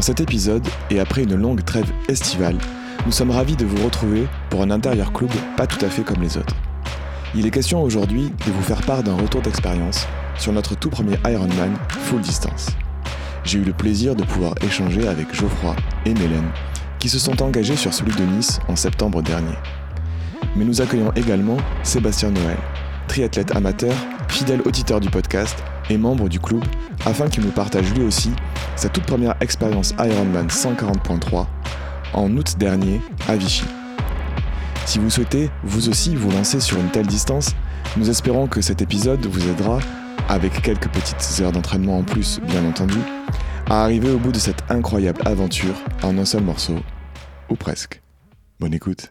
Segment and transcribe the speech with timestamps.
[0.00, 2.56] Dans cet épisode, et après une longue trêve estivale,
[3.04, 6.22] nous sommes ravis de vous retrouver pour un intérieur club pas tout à fait comme
[6.22, 6.56] les autres.
[7.34, 10.06] Il est question aujourd'hui de vous faire part d'un retour d'expérience
[10.38, 12.68] sur notre tout premier Ironman full distance.
[13.44, 15.76] J'ai eu le plaisir de pouvoir échanger avec Geoffroy
[16.06, 16.48] et Mélène,
[16.98, 19.58] qui se sont engagés sur celui de Nice en septembre dernier.
[20.56, 22.56] Mais nous accueillons également Sébastien Noël,
[23.06, 23.94] triathlète amateur,
[24.28, 26.64] fidèle auditeur du podcast et membre du club,
[27.04, 28.30] afin qu'il nous partage lui aussi
[28.76, 31.46] sa toute première expérience Ironman 140.3
[32.14, 33.64] en août dernier à Vichy.
[34.86, 37.54] Si vous souhaitez vous aussi vous lancer sur une telle distance,
[37.96, 39.78] nous espérons que cet épisode vous aidera,
[40.28, 42.98] avec quelques petites heures d'entraînement en plus bien entendu,
[43.68, 46.76] à arriver au bout de cette incroyable aventure en un seul morceau,
[47.48, 48.00] ou presque.
[48.58, 49.10] Bonne écoute.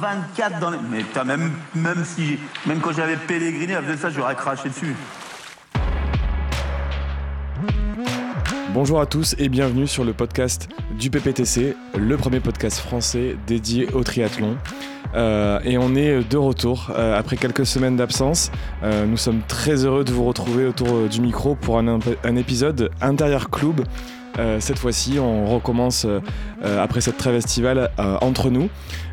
[0.00, 0.78] 3,24 dans les...
[0.90, 2.38] Mais putain, même, même si...
[2.66, 4.94] Même quand j'avais pèleriné, avec ça, j'aurais craché dessus.
[8.72, 13.92] Bonjour à tous et bienvenue sur le podcast du PPTC, le premier podcast français dédié
[13.92, 14.56] au triathlon.
[15.14, 18.52] Euh, et on est de retour euh, après quelques semaines d'absence.
[18.82, 23.50] Euh, nous sommes très heureux de vous retrouver autour du micro pour un épisode intérieur
[23.50, 23.84] club.
[24.38, 26.20] Euh, cette fois-ci, on recommence euh,
[26.64, 27.90] euh, après cette trêve estivale
[28.20, 28.68] entre nous.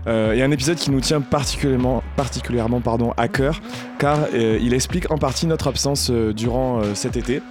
[0.07, 3.59] Et un épisode qui nous tient particulièrement, particulièrement pardon, à cœur,
[3.97, 7.41] car il explique en partie notre absence durant cet été.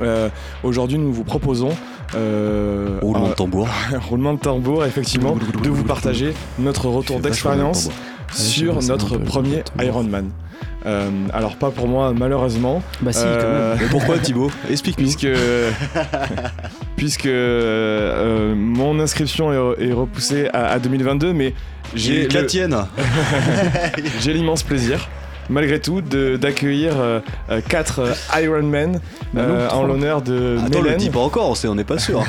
[0.00, 0.28] Euh,
[0.62, 1.70] Aujourd'hui, nous vous proposons
[2.14, 3.68] euh, Roulement de tambour.
[4.08, 7.90] roulement de tambour, effectivement, de vous partager notre retour d'expérience
[8.32, 9.62] sur notre premier.
[9.80, 10.30] Ironman.
[10.84, 14.50] Euh, alors pas pour moi malheureusement, Bah si, Euh, pourquoi Thibaut?
[14.70, 15.04] Explique-nous.
[15.04, 15.28] puisque
[16.96, 21.54] puisque euh, mon inscription est, repoussée à, à 2022, mais
[21.94, 22.76] j'ai la le- tienne.
[24.20, 25.08] j'ai l'immense plaisir.
[25.50, 26.94] Malgré tout, d'accueillir
[27.68, 28.02] 4
[28.40, 29.00] Ironman
[29.34, 30.98] Bah en l'honneur de Attends, le Mélène.
[30.98, 32.22] dis pas encore, on n'est pas sûr.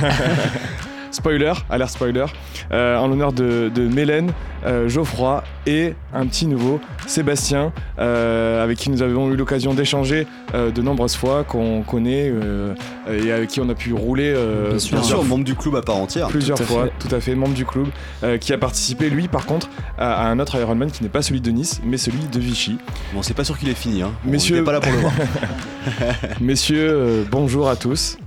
[1.14, 2.26] Spoiler, alerte spoiler,
[2.72, 4.32] euh, en l'honneur de, de Mélène,
[4.66, 10.26] euh, Geoffroy et un petit nouveau, Sébastien, euh, avec qui nous avons eu l'occasion d'échanger
[10.56, 12.74] euh, de nombreuses fois, qu'on connaît euh,
[13.12, 15.84] et avec qui on a pu rouler euh, Bien plusieurs, sûr, membre du club à
[15.84, 16.30] part entière.
[16.30, 17.08] plusieurs Tout fois, fait.
[17.08, 17.86] tout à fait, membre du club,
[18.24, 19.70] euh, qui a participé lui par contre
[20.00, 22.80] à, à un autre Ironman qui n'est pas celui de Nice, mais celui de Vichy.
[23.14, 24.02] Bon, c'est pas sûr qu'il est fini.
[24.02, 24.12] Hein.
[24.28, 25.14] On Messieurs- était pas là pour le voir.
[26.42, 28.18] Messieurs, euh, bonjour à tous.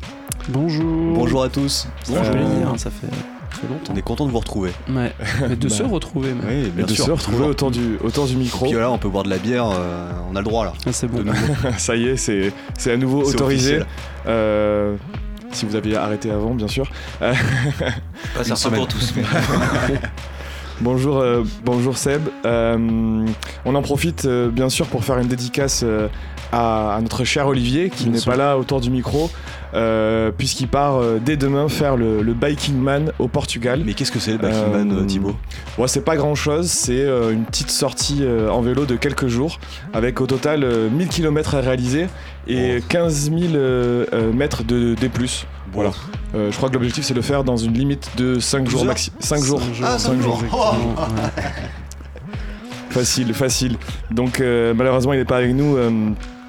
[0.49, 1.15] Bonjour.
[1.15, 1.89] Bonjour à tous.
[2.09, 2.25] Bonjour.
[2.25, 3.07] Euh, plaisir, ça fait,
[3.69, 3.93] longtemps.
[3.93, 4.71] On est content de vous retrouver.
[4.89, 5.12] Ouais.
[5.49, 5.75] Mais de Bah.
[5.75, 6.45] se retrouver, même.
[6.49, 7.05] Oui, bien de sûr.
[7.07, 8.67] se retrouver autour du, autour du micro.
[8.67, 9.69] Puis là, on peut boire de la bière.
[9.71, 10.73] euh, on a le droit là.
[10.87, 11.25] Ah, c'est bon.
[11.79, 13.81] Ça y est, c'est c'est à nouveau C'est autorisé.
[14.27, 14.97] Euh,
[15.53, 16.87] si vous aviez arrêté avant, bien sûr.
[17.19, 17.34] Pas
[18.45, 19.15] certain pour tous.
[20.81, 22.23] Bonjour, euh, bonjour Seb.
[22.45, 23.27] Euh,
[23.65, 25.85] on en profite euh, bien sûr pour faire une dédicace
[26.53, 29.31] à, à notre cher Olivier qui n'est pas là autour du micro,
[30.39, 33.83] puisqu'il part dès demain faire le, le Biking Man au Portugal.
[33.85, 35.37] Mais qu'est-ce que c'est le Biking Man, Thibaut?
[35.77, 39.59] Ouais, c'est pas grand chose, c'est une petite sortie en vélo de quelques jours,
[39.93, 42.07] avec au total euh, 1000 km à réaliser
[42.47, 45.11] et 15 000 euh, euh, mètres de D.
[45.73, 45.91] Voilà.
[46.34, 48.84] Euh, je crois que l'objectif c'est de le faire dans une limite de 5 jours
[48.84, 49.12] maxi.
[49.21, 49.61] 5 jours.
[49.83, 50.37] Ah, Cinq cinq jours.
[50.37, 51.43] Effectivement, ouais.
[52.91, 53.77] Facile, facile.
[54.10, 55.77] Donc euh, malheureusement il n'est pas avec nous.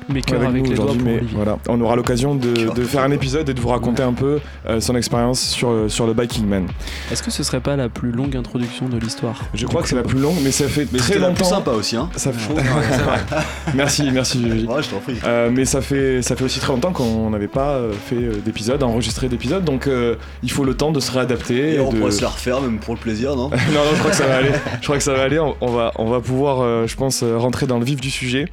[0.09, 1.36] Euh, Mais cœur avec avec nous les doigts aujourd'hui, pour mais Olivier.
[1.36, 4.80] voilà, on aura l'occasion de, faire un épisode et de vous raconter un peu euh,
[4.80, 6.68] son expérience sur, sur le Biking Man.
[7.12, 9.44] Est-ce que ce serait pas la plus longue introduction de l'histoire?
[9.54, 11.44] Je crois que c'est la plus longue, mais ça fait Mais très c'était la plus
[11.44, 11.56] longtemps.
[11.56, 11.95] sympa aussi.
[11.95, 12.09] Hein.
[12.15, 12.54] Ça fait...
[13.75, 14.65] merci, merci Gigi.
[14.65, 15.15] Ouais, je t'en prie.
[15.25, 18.33] Euh, mais ça fait, ça fait aussi très longtemps qu'on n'avait pas euh, fait euh,
[18.44, 21.75] d'épisode, enregistré d'épisode, donc euh, il faut le temps de se réadapter.
[21.75, 23.50] Et on de- pourrait se la refaire, même pour le plaisir, non?
[23.50, 24.51] Non, non, je crois que ça va aller.
[24.80, 25.39] Je crois que ça va aller.
[25.39, 28.09] On, on va, on va pouvoir, euh, je pense, euh, rentrer dans le vif du
[28.09, 28.48] sujet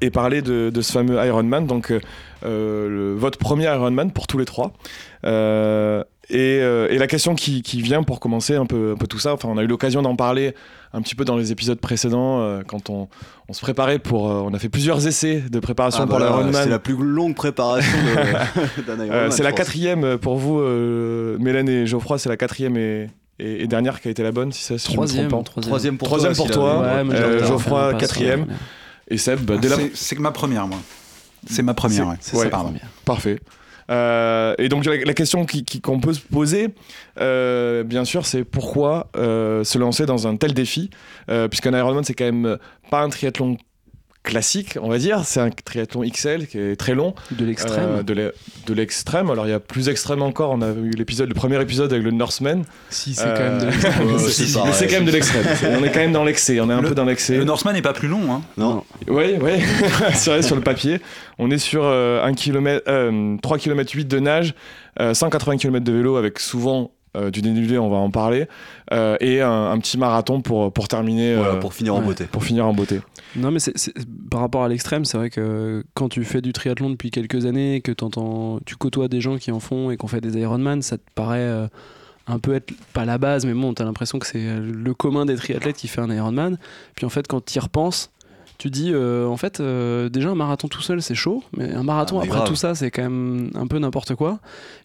[0.00, 1.66] et parler de, de ce fameux Ironman.
[1.66, 2.00] Donc, euh,
[2.44, 4.72] euh, le- votre premier Ironman pour tous les trois.
[5.24, 9.06] Euh, Et, euh, et la question qui, qui vient pour commencer un peu, un peu
[9.06, 10.56] tout ça, enfin on a eu l'occasion d'en parler
[10.92, 13.06] un petit peu dans les épisodes précédents euh, quand on,
[13.48, 16.26] on se préparait pour, euh, on a fait plusieurs essais de préparation Ah, pour bah
[16.26, 16.52] l'Ironman.
[16.64, 17.96] C'est la plus longue préparation
[18.88, 19.30] d'un Euh, Ironman.
[19.30, 19.58] c'est la pense.
[19.58, 24.08] quatrième pour vous, euh, Mélène et Geoffroy, c'est la quatrième et, et- et dernière qui
[24.08, 25.50] a été la bonne, si ça si je me Troisième, trompe pas.
[25.52, 25.68] troisième.
[25.70, 26.44] Troisième pour Troisième toi.
[26.44, 26.78] pour toi.
[26.80, 28.40] Ouais, Euh, Geoffroy, quatrième.
[28.40, 28.46] ouais.
[29.08, 29.76] Et Seb, bah, dès la...
[29.94, 30.78] C'est- ma première, moi.
[31.48, 32.16] C'est ma première, ouais.
[32.20, 32.44] C'est Ouais.
[32.44, 32.70] ça, Pardon.
[32.70, 32.88] première.
[33.04, 33.40] Parfait.
[33.88, 36.74] Euh, et donc la, la question qui- qui- qu'on peut se poser,
[37.20, 40.90] euh, bien sûr, c'est pourquoi euh, se lancer dans un tel défi,
[41.30, 42.58] euh, puisqu'un Ironman c'est quand même
[42.90, 43.56] pas un triathlon
[44.26, 47.88] classique, on va dire, c'est un triathlon XL qui est très long, De l'extrême.
[48.00, 48.34] euh, de l'e-
[48.66, 49.30] de l'extrême.
[49.30, 50.50] Alors il y a plus extrême encore.
[50.50, 52.64] On a eu l'épisode, le premier épisode avec le Norseman.
[52.90, 54.06] si, c'est Euh, quand même de l'extrême.
[54.66, 55.44] Ouais, C'est- quand même de l'extrême.
[55.80, 56.60] On est quand même dans l'excès.
[56.60, 57.36] On est un Le- peu dans l'excès.
[57.36, 58.42] Le Norseman n'est pas plus long, hein.
[58.58, 59.52] Non, Oui, oui,
[60.14, 61.00] c'est vrai sur le papier.
[61.38, 64.54] On est sur euh, 1 km, euh, 3 km 8 de nage,
[65.00, 66.95] euh, 180 km de vélo avec souvent euh,
[67.30, 68.46] du dénivelé, on va en parler,
[68.92, 72.04] euh, et un, un petit marathon pour, pour terminer, Voilà, euh, pour finir en ouais.
[72.06, 72.24] beauté.
[72.24, 73.00] pour finir en beauté.
[73.36, 73.58] Non, mais
[74.30, 77.80] par rapport à l'extrême, c'est vrai que quand tu fais du triathlon depuis quelques années,
[77.80, 80.96] que t'entends, tu côtoies des gens qui en font et qu'on fait des Ironman, ça
[80.98, 81.66] te paraît euh,
[82.26, 85.26] un peu être pas la base, mais bon, t'as l'impression que c'est euh, le commun
[85.26, 86.58] des triathlètes qui fait un Ironman.
[86.94, 88.10] Puis en fait, quand tu y repenses,
[88.58, 91.82] tu dis, euh, en fait, euh, déjà un marathon tout seul, c'est chaud, mais un
[91.82, 92.48] marathon Ah, mais après grave.
[92.48, 94.38] tout ça, c'est quand même un peu n'importe quoi.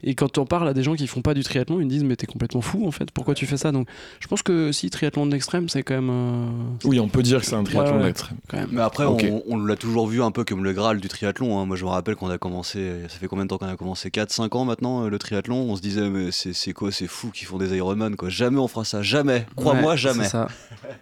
[0.04, 2.04] Et quand on parle à des gens qui font pas du triathlon, ils me disent,
[2.04, 3.72] mais t'es complètement fou, en fait, pourquoi tu fais ça?
[3.72, 3.88] Donc,
[4.20, 6.46] je pense que si triathlon de l'extrême, c'est quand même, euh,
[6.86, 8.14] Oui, on peut dire que c'est un triathlon Ouais,
[8.48, 8.70] quand même.
[8.72, 11.60] Mais après, on, on l'a toujours vu un peu comme le Graal du triathlon.
[11.60, 11.66] hein.
[11.66, 14.10] Moi, je me rappelle qu'on a commencé, ça fait combien de temps qu'on a commencé?
[14.10, 17.48] 4-5 ans maintenant, le triathlon On se disait, mais c'est c'est quoi, c'est fou qu'ils
[17.48, 18.30] font des Ironman, quoi?
[18.30, 19.46] Jamais on fera ça, jamais.
[19.56, 20.24] Crois-moi, Ouais, jamais.
[20.26, 20.48] c'est ça.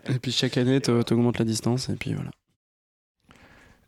[0.10, 2.30] Et puis chaque année, tu augmentes la distance, et puis voilà.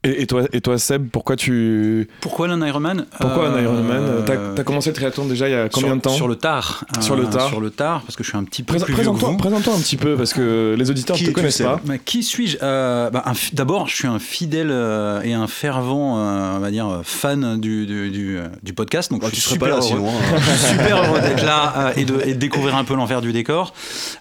[0.04, 4.04] Et, et toi, et toi, Seb, pourquoi tu, Pourquoi un Ironman pourquoi un Euh, Ironman
[4.26, 6.10] T'as as commencé le triathlon déjà il y a combien sur, de temps?
[6.10, 6.84] Sur le tard.
[7.02, 7.48] Sur le tard.
[7.50, 9.30] Sur le tard, parce que je suis un petit peu Présent- plus vieux que Présente-toi
[9.30, 9.38] vous.
[9.38, 11.80] présente-toi un petit peu parce que les auditeurs ne te connaissent pas.
[11.86, 12.58] Mais qui suis-je?
[12.64, 16.88] Euh, bah, D'abord, je suis un fidèle euh, et un fervent, euh, on va dire,
[16.90, 19.12] euh, fan du, du, du, euh, du podcast.
[19.12, 20.10] Donc, Bah, je tu suis serais pas super là heureux.
[20.10, 20.20] sinon.
[20.36, 20.40] hein.
[20.40, 23.22] Je suis super heureux d'être là euh, et, de, et de découvrir un peu l'envers
[23.22, 23.74] du décor.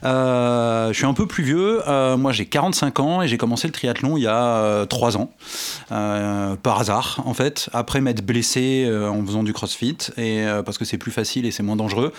[0.04, 1.80] Euh, je suis un peu plus vieux.
[1.88, 5.30] Euh, moi, j'ai 45 ans et j'ai commencé le triathlon il y a 3 ans.
[5.92, 7.68] Euh, par hasard, en fait.
[7.72, 11.46] Après m'être blessé euh, en faisant du crossfit, et, euh, parce que c'est plus facile
[11.46, 12.12] et c'est moins dangereux.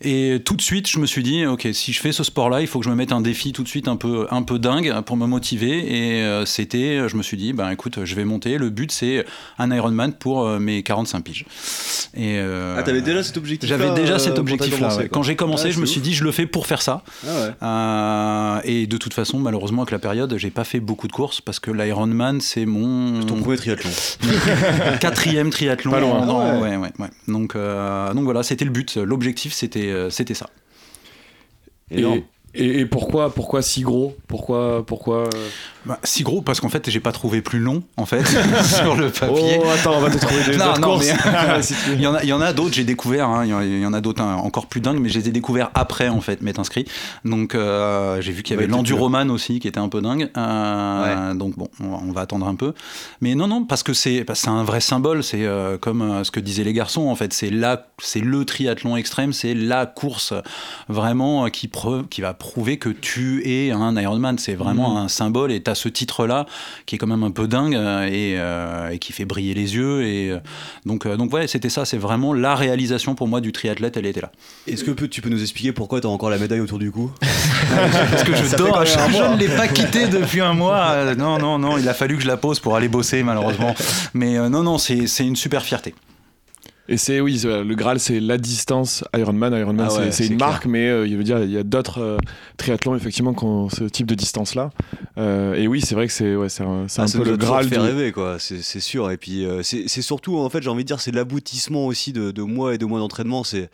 [0.00, 2.66] Et tout de suite, je me suis dit, ok, si je fais ce sport-là, il
[2.66, 4.92] faut que je me mette un défi tout de suite un peu, un peu dingue
[5.02, 6.18] pour me motiver.
[6.20, 8.58] Et c'était, je me suis dit, ben écoute, je vais monter.
[8.58, 9.24] Le but, c'est
[9.58, 11.46] un Ironman pour mes 45 piges.
[12.16, 14.96] Et, Ah, t'avais déjà cet objectif j'avais déjà cet objectif-là.
[14.96, 15.08] ouais.
[15.08, 17.02] Quand j'ai commencé, Ouais, je me suis dit, je le fais pour faire ça.
[17.60, 18.70] Ah ouais.
[18.70, 21.58] Et de toute façon, malheureusement, avec la période, j'ai pas fait beaucoup de courses parce
[21.58, 22.93] que l'Ironman, c'est mon
[23.26, 23.90] Ton premier triathlon.
[25.00, 25.90] quatrième triathlon.
[25.90, 26.28] Pas loin.
[26.28, 26.70] en- ouais.
[26.70, 27.08] ouais, ouais, ouais.
[27.28, 28.96] Donc, euh, donc voilà, c'était le but.
[28.96, 30.48] L'objectif, c'était, euh, c'était ça.
[31.90, 32.04] Et,
[32.54, 34.16] et pourquoi, pourquoi si gros?
[34.28, 35.48] Pourquoi, pourquoi euh,
[35.86, 38.24] Bah, si gros parce qu'en fait, j'ai pas trouvé plus long en fait
[38.64, 39.58] sur le papier.
[39.62, 41.06] Oh, attends, on va te trouver des Non, non, courses.
[41.08, 41.94] mais-.
[41.94, 43.28] Il y en a, il y en a d'autres, j'ai découvert.
[43.28, 45.70] hein, il y en a- d'autres hein, encore plus dingues, mais je les ai découverts
[45.74, 46.86] après en fait m'être inscrit.
[47.24, 50.30] Donc euh, j'ai vu qu'il y avait Ouais, l'enduroman aussi qui était un peu dingue.
[50.36, 52.72] Euh, Donc bon, on va, on va attendre un peu.
[53.20, 55.22] Mais non, non, parce que c'est c'est un vrai symbole.
[55.22, 57.02] C'est euh, comme ce que disaient les garçons.
[57.08, 60.32] En fait, c'est là, c'est le triathlon extrême, c'est la course
[60.88, 64.38] vraiment qui preuve, qui va prouver que tu es un Ironman.
[64.38, 66.46] C'est vraiment un symbole et as ce titre-là
[66.86, 69.74] qui est quand même un peu dingue euh, et, euh, et qui fait briller les
[69.74, 70.02] yeux.
[70.06, 70.38] Et euh,
[70.86, 71.84] donc, euh, donc ouais, c'était ça.
[71.84, 73.96] C'est vraiment la réalisation pour moi du triathlète.
[73.96, 74.30] Elle était là.
[74.66, 77.10] Est-ce que peut- tu peux nous expliquer pourquoi t'as encore la médaille autour du cou?
[77.20, 81.14] Parce que je Ça dors, je, je ne l'ai pas quitté depuis un mois.
[81.14, 83.74] Non, non, non, il a fallu que je la pose pour aller bosser malheureusement.
[84.14, 85.94] Mais euh, non, non, c'est une super fierté.
[86.86, 89.54] Et c'est oui, le Graal, c'est la distance Ironman.
[89.54, 90.48] Ironman, Ah c'est- ouais, c'est c'est une clair.
[90.50, 92.16] marque, mais euh, il veut dire il y a d'autres euh,
[92.58, 94.70] triathlons effectivement qui ont ce type de distance-là.
[95.16, 97.24] Euh, et oui, c'est vrai que c'est ouais, c'est un, c'est Ah, un ça peu
[97.24, 97.64] le Graal.
[97.68, 100.88] fait du- rêver quoi c'est sûr et puis c'est surtout en fait j'ai envie de
[100.88, 103.70] dire c'est l'aboutissement aussi de, de mois et de mois d'entraînement c'est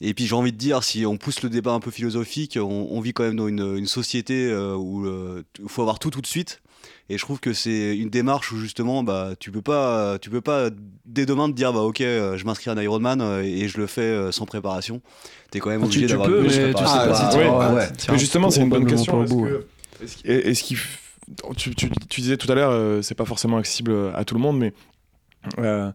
[0.00, 2.88] et puis j'ai envie de dire si on pousse le débat un peu philosophique on,
[2.90, 6.26] on vit quand même dans une, une société où il faut avoir tout tout de
[6.26, 6.62] suite
[7.10, 10.40] et je trouve que c'est une démarche où justement bah tu peux pas tu peux
[10.40, 10.70] pas
[11.04, 13.78] dès demain te dire bah ok euh, je m'inscris à un Ironman euh, et je
[13.78, 15.02] le fais euh, sans préparation
[15.50, 17.36] t'es quand même Tu, obligé tu d'avoir peux, une mais tu sais pas Ah, tu
[17.38, 17.88] ouais, ouais.
[17.98, 19.24] tu Mais justement, c'est une bonne question.
[19.26, 19.26] pas
[20.02, 23.56] Est-ce que- qu'il f- tu, tu- tu disais tout à l'heure, euh, c'est pas forcément
[23.58, 24.72] accessible à tout le monde, mais
[25.58, 25.90] euh,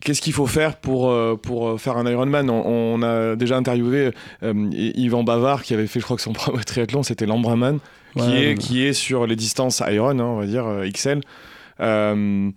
[0.00, 2.48] qu'est-ce qu'il faut faire pour, euh, pour faire un Ironman?
[2.50, 4.10] On, on a déjà interviewé
[4.42, 7.78] euh, Yvan Bavard qui avait fait, je crois que son premier triathlon, c'était l'Ambraman,
[8.16, 8.54] qui, Ouais, est, ouais.
[8.54, 11.20] qui est sur les distances Iron, hein, on va dire, euh, XL.
[11.80, 12.50] Euh,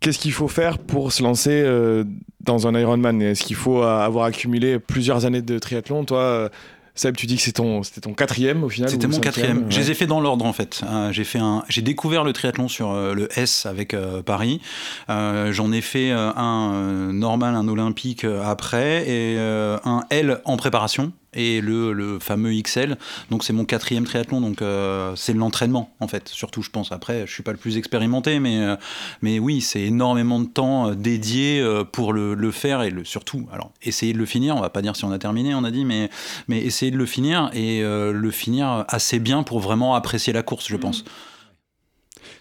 [0.00, 2.04] qu'est-ce qu'il faut faire pour se lancer euh,
[2.40, 3.20] dans un Ironman?
[3.22, 6.04] Est-ce qu'il faut euh, avoir accumulé plusieurs années de triathlon?
[6.04, 6.48] Toi, euh,
[6.94, 9.66] Seb, tu dis que ton, c'était ton quatrième au final C'était mon quatrième.
[9.70, 10.82] Je les ai fait dans l'ordre en fait.
[10.84, 14.60] Euh, j'ai fait un, j'ai découvert le triathlon sur euh, le S avec euh, Paris.
[15.08, 21.92] J'en ai fait un normal, un olympique après et un L en préparation et le,
[21.92, 22.96] le fameux XL.
[23.30, 24.40] Donc c'est mon quatrième triathlon.
[24.40, 26.28] Donc euh, c'est l'entraînement en fait.
[26.28, 26.92] Surtout je pense.
[26.92, 28.76] Après je suis pas le plus expérimenté, mais euh,
[29.22, 33.48] mais oui c'est énormément de temps euh, dédié pour le, le faire et le surtout.
[33.52, 34.56] Alors essayer de le finir.
[34.56, 36.10] On va pas dire si on a terminé, on a dit, mais
[36.48, 40.42] mais essayer de le finir et euh, le finir assez bien pour vraiment apprécier la
[40.42, 41.04] course, je pense.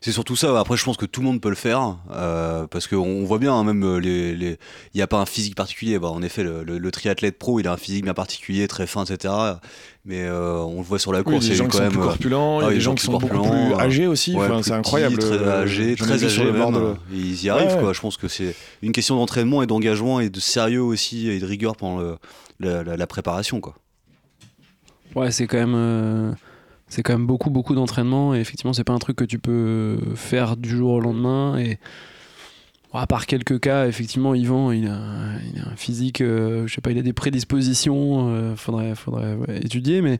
[0.02, 0.58] C'est surtout ça.
[0.58, 3.54] Après, je pense que tout le monde peut le faire euh, parce qu'on voit bien,
[3.54, 4.58] hein, même euh, les, les-
[4.94, 6.00] il n'y a pas un physique particulier.
[6.00, 8.88] Bah, en effet, le, le- le triathlète pro, il a un physique bien particulier, très
[8.88, 9.34] fin, etc.
[10.06, 11.68] Mais euh, on le voit sur la Oui, course, des il y a gens eu
[11.68, 13.12] qui quand sont même plus corpulents, il y a les des gens gens qui sont
[13.12, 14.34] beaucoup plus âgés aussi.
[14.36, 15.18] ouais, Enfin, c'est incroyable.
[15.18, 16.72] très âgés, très âgés même.
[16.74, 17.80] de- Ils y arrivent, Ouais.
[17.82, 17.92] quoi.
[17.94, 21.46] Je pense que c'est une question d'entraînement et d'engagement et de sérieux aussi et de
[21.46, 22.18] rigueur pendant le-
[22.62, 23.76] la, la- la préparation, quoi.
[25.16, 26.36] Ouais, c'est quand même.
[26.90, 28.36] C'est quand même beaucoup, beaucoup d'entraînement.
[28.36, 31.58] Et effectivement, c'est pas un truc que tu peux faire du jour au lendemain.
[31.60, 31.78] Et
[32.92, 34.98] à part quelques cas, effectivement, Yvan, il a,
[35.54, 38.30] il a un physique, euh, je sais pas, il a des prédispositions.
[38.30, 40.02] euh, faudrait, faudrait ouais, étudier.
[40.02, 40.18] Mais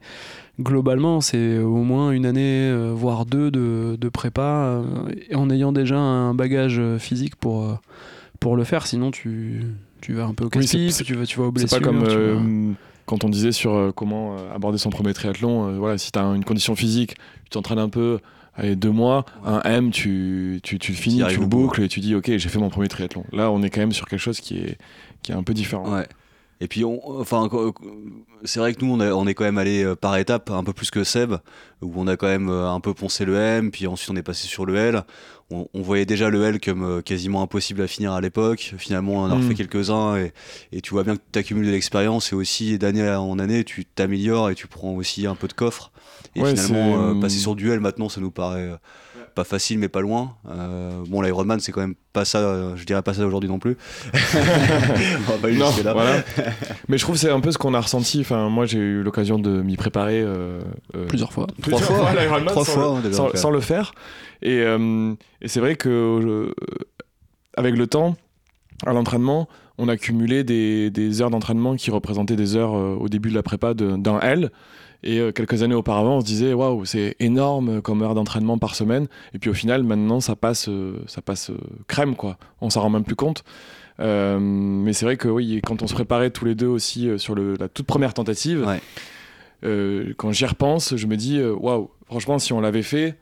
[0.60, 4.84] globalement, c'est au moins une année, euh, voire deux de, de prépa, euh,
[5.34, 7.80] en ayant déjà un bagage physique pour,
[8.38, 8.86] pour le faire.
[8.86, 9.62] Sinon, tu.
[10.00, 11.78] Tu vas un peu au Oui, c'est- tu vas, tu vas aux C'est blessures.
[11.78, 12.74] pas comme
[13.10, 15.66] quand on disait sur euh, comment euh, aborder son premier triathlon.
[15.66, 18.20] euh, voilà, si tu as une condition physique, tu t'entraînes un peu,
[18.54, 21.98] allez, deux mois, un M, tu, tu, tu le finis, tu le boucles et tu
[21.98, 23.24] dis, ok, j'ai fait mon premier triathlon.
[23.32, 24.78] Là, on est quand même sur quelque chose qui est,
[25.22, 25.92] qui est un peu différent.
[25.92, 26.06] Ouais.
[26.62, 27.48] Et puis, on, enfin,
[28.44, 30.62] c'est vrai que nous, on, a- on est quand même allé euh, par étapes, un
[30.64, 31.34] peu plus que Seb,
[31.82, 34.22] où on a quand même euh, un peu poncé le M, puis ensuite on est
[34.22, 35.02] passé sur le L.
[35.50, 38.74] On, on voyait déjà le L comme euh, quasiment impossible à finir à l'époque.
[38.78, 39.38] Finalement, on en a Mm.
[39.38, 40.32] refait quelques-uns, et,
[40.72, 43.84] et tu vois bien que tu accumules de l'expérience, et aussi d'année en année, tu
[43.86, 45.92] t'améliores et tu prends aussi un peu de coffre.
[46.36, 48.70] Et Ouais, finalement, euh, euh, passer sur du L maintenant, ça nous paraît
[49.34, 50.34] pas facile, mais pas loin.
[50.50, 53.58] Euh, bon, l'Ironman, c'est quand même pas ça, euh, je dirais pas ça aujourd'hui non
[53.58, 53.76] plus.
[54.34, 55.92] on va pas Non, jusque-là.
[55.92, 56.22] voilà.
[56.88, 58.20] Mais je trouve que c'est un peu ce qu'on a ressenti.
[58.20, 60.20] Enfin, moi, j'ai eu l'occasion de m'y préparer.
[60.20, 60.60] euh,
[60.96, 61.46] euh, Plusieurs fois.
[61.46, 62.08] Trois plusieurs fois.
[62.10, 63.40] à l'Ironman Trois sans fois, le- sans, le faire.
[63.40, 63.92] sans le faire.
[64.42, 66.54] Et, euh, et c'est vrai que euh,
[67.56, 68.16] avec le temps,
[68.86, 73.08] à l'entraînement, on a cumulé des, des heures d'entraînement qui représentaient des heures euh, au
[73.08, 74.50] début de la prépa d'un L.
[75.02, 78.74] Et euh, quelques années auparavant, on se disait waouh, c'est énorme comme heure d'entraînement par
[78.74, 79.06] semaine.
[79.34, 82.36] Et puis au final, maintenant, ça passe, euh, ça passe euh, crème quoi.
[82.60, 83.42] On s'en rend même plus compte.
[84.00, 87.18] Euh, mais c'est vrai que oui, quand on se préparait tous les deux aussi euh,
[87.18, 88.80] sur le- la toute première tentative, Ouais.
[89.64, 93.16] euh, quand j'y repense, je me dis waouh, franchement, si on l'avait fait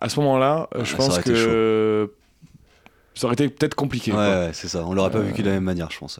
[0.00, 2.10] à ce moment-là, Ouais, je pense que
[3.14, 4.12] ça aurait été peut-être compliqué.
[4.12, 4.84] Ouais, c'est ça.
[4.84, 6.18] On l'aurait pas Euh, vécu de la même manière, je pense.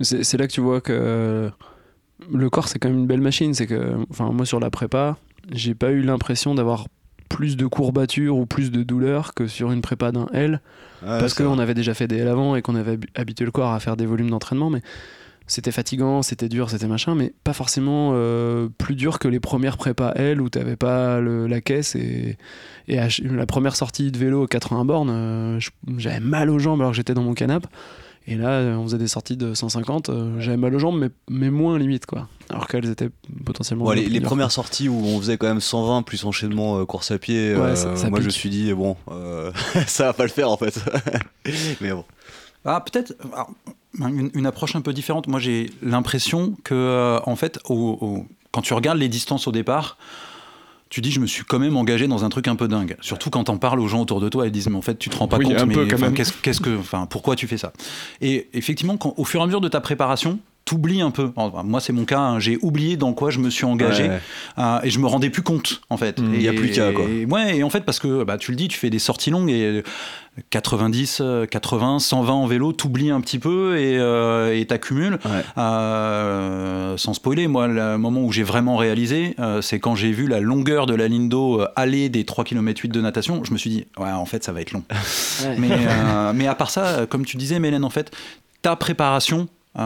[0.00, 1.50] C'est c'est là que tu vois que
[2.32, 3.54] le corps, c'est quand même une belle machine.
[3.54, 5.16] C'est que, enfin, moi, sur la prépa,
[5.52, 6.86] j'ai pas eu l'impression d'avoir
[7.28, 10.60] plus de courbatures ou plus de douleurs que sur une prépa d'un L.
[11.20, 13.72] parce qu'on avait déjà fait des L avant et qu'on avait habi- habitué le corps
[13.72, 14.68] à faire des volumes d'entraînement.
[14.68, 14.82] Mais
[15.46, 19.76] c'était fatigant, c'était dur, c'était machin, mais pas forcément euh, plus dur que les premières
[19.78, 22.36] prépas L où t'avais pas le- la caisse et,
[22.88, 25.60] la première sortie de vélo 80 bornes, euh,
[25.98, 27.68] j'avais mal aux jambes alors que j'étais dans mon canapé.
[28.30, 31.50] Et là, on faisait des sorties de 150, euh, j'avais mal aux jambes, mais, mais
[31.50, 32.28] moins limite, quoi.
[32.48, 33.10] Alors qu'elles étaient
[33.44, 33.84] potentiellement.
[33.86, 37.18] Ouais, les, premières sorties où on faisait quand même 120 plus enchaînement euh, course à
[37.18, 39.50] pied, Ouais, euh, ça- ça moi je me suis dit bon, euh,
[39.86, 40.80] ça va pas le faire en fait.
[41.80, 42.04] Mais bon.
[42.64, 43.14] Ah, peut-être
[43.98, 45.26] une, une approche un peu différente.
[45.26, 49.52] Moi, j'ai l'impression que, euh, en fait, au- au- quand tu regardes les distances au
[49.52, 49.96] départ,
[50.90, 52.96] tu dis, je me suis quand même engagé dans un truc un peu dingue.
[53.00, 55.08] Surtout quand t'en parles aux gens autour de toi, ils disent, mais en fait, tu
[55.08, 57.72] te rends pas Oui, compte, mais qu'est-ce que, enfin, pourquoi tu fais ça?
[58.20, 60.40] Et effectivement, quand, au fur et à mesure de ta préparation,
[60.70, 61.32] t'oublies un peu.
[61.34, 62.20] Enfin, moi, c'est mon cas.
[62.20, 64.20] hein, j'ai oublié dans quoi je me suis engagé Ouais.
[64.58, 66.20] euh, et je me rendais plus compte, en fait.
[66.20, 66.34] Mm.
[66.34, 67.04] Et- Il y a plus qu'à, quoi.
[67.06, 69.30] et- ouais, et en fait, parce que bah, tu le dis, tu fais des sorties
[69.30, 69.82] longues et
[70.50, 75.18] 90, euh, 80, 120 en vélo, t'oublies un petit peu et euh, t'accumules.
[75.24, 75.42] Ouais.
[75.58, 80.28] Euh, sans spoiler, moi, le moment où j'ai vraiment réalisé, euh, c'est quand j'ai vu
[80.28, 83.42] la longueur de la ligne d'eau aller des 3 km 8 de natation.
[83.44, 84.84] Je me suis dit, ouais, en fait, ça va être long.
[85.44, 85.56] Ouais.
[85.58, 88.10] mais, euh, mais à part ça, comme tu disais, Mélène, en fait,
[88.62, 89.48] ta préparation.
[89.78, 89.80] Euh,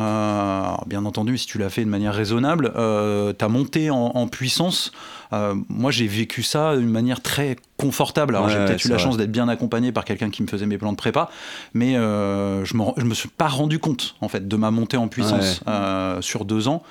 [0.64, 4.26] alors, bien entendu, si tu l'as fait de manière raisonnable, euh, ta montée en, en
[4.28, 4.92] puissance,
[5.32, 8.34] euh, moi j'ai vécu ça d'une manière très confortable.
[8.34, 9.04] Alors Ouais, j'ai ouais, peut-être eu la vrai.
[9.04, 11.28] chance d'être bien accompagné par quelqu'un qui me faisait mes plans de prépa,
[11.74, 14.96] mais euh, je me, je me suis pas rendu compte en fait de ma montée
[14.96, 16.82] en puissance euh, sur deux ans.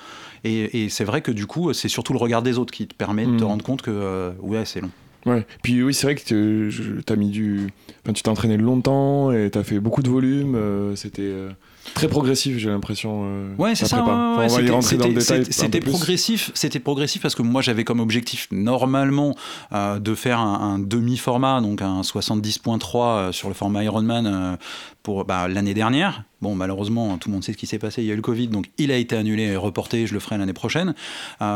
[0.44, 2.94] Et, et c'est vrai que du coup, c'est surtout le regard des autres qui te
[2.94, 3.46] permet de te Mm.
[3.46, 4.90] rendre compte que euh, ouais, c'est long.
[5.26, 5.46] Ouais.
[5.62, 7.70] Puis oui, c'est vrai que tu- mis du.
[8.04, 10.54] Enfin, tu t'es entraîné longtemps et t'as fait beaucoup de volume.
[10.54, 11.48] euh, C'était euh,
[11.92, 13.22] très progressif, j'ai l'impression.
[13.24, 13.96] euh, Ouais, c'est ça.
[13.96, 16.50] ouais, Enfin, ouais, on va y c'était- progressif.
[16.54, 19.34] C'était progressif parce que moi j'avais comme objectif normalement
[19.72, 24.56] euh, de faire un, un demi-format, donc un 70.3 euh, sur le format Ironman euh,
[25.02, 26.24] pour bah, l'année dernière.
[26.40, 28.02] Bon, malheureusement, tout le monde sait ce qui s'est passé.
[28.02, 30.06] Il y a eu le Covid, donc il a été annulé et reporté.
[30.06, 30.94] Je le ferai l'année prochaine.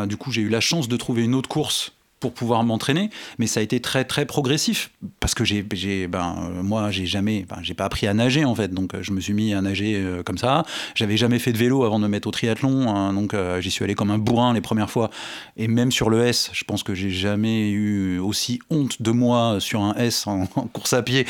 [0.06, 3.46] Du coup, j'ai eu la chance de trouver une autre course pour pouvoir m'entraîner, mais
[3.46, 7.58] ça a été très très progressif parce que j'ai, ben euh, moi j'ai jamais, ben,
[7.62, 9.94] j'ai pas appris à nager en fait, donc euh, je me suis mis à nager
[9.96, 10.64] euh, comme ça.
[10.94, 13.70] J'avais jamais fait de vélo avant de me mettre au triathlon, hein, donc euh, j'y
[13.70, 15.10] suis allé comme un bourrin les premières fois.
[15.56, 19.56] Et même sur le S, je pense que j'ai jamais eu aussi honte de moi
[19.60, 21.26] sur un S en, en course à pied.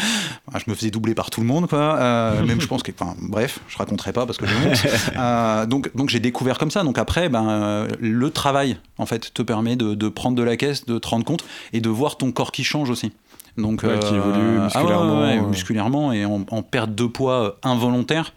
[0.46, 1.96] Enfin, je me faisais doubler par tout le monde, quoi.
[2.42, 5.68] Même je pense que, enfin bref, je raconterai pas parce que j'ai honte.
[5.68, 6.82] Donc donc j'ai découvert comme ça.
[6.82, 10.77] Donc après, ben le travail en fait te permet de, de prendre de la caisse,
[10.86, 13.12] de te rendre compte et de voir ton corps qui change aussi.
[13.56, 15.48] Donc, Ouais, qui évolue ah ouais, ouais, ouais, euh.
[15.48, 18.32] musculairement et en, en perte de poids euh, involontaire,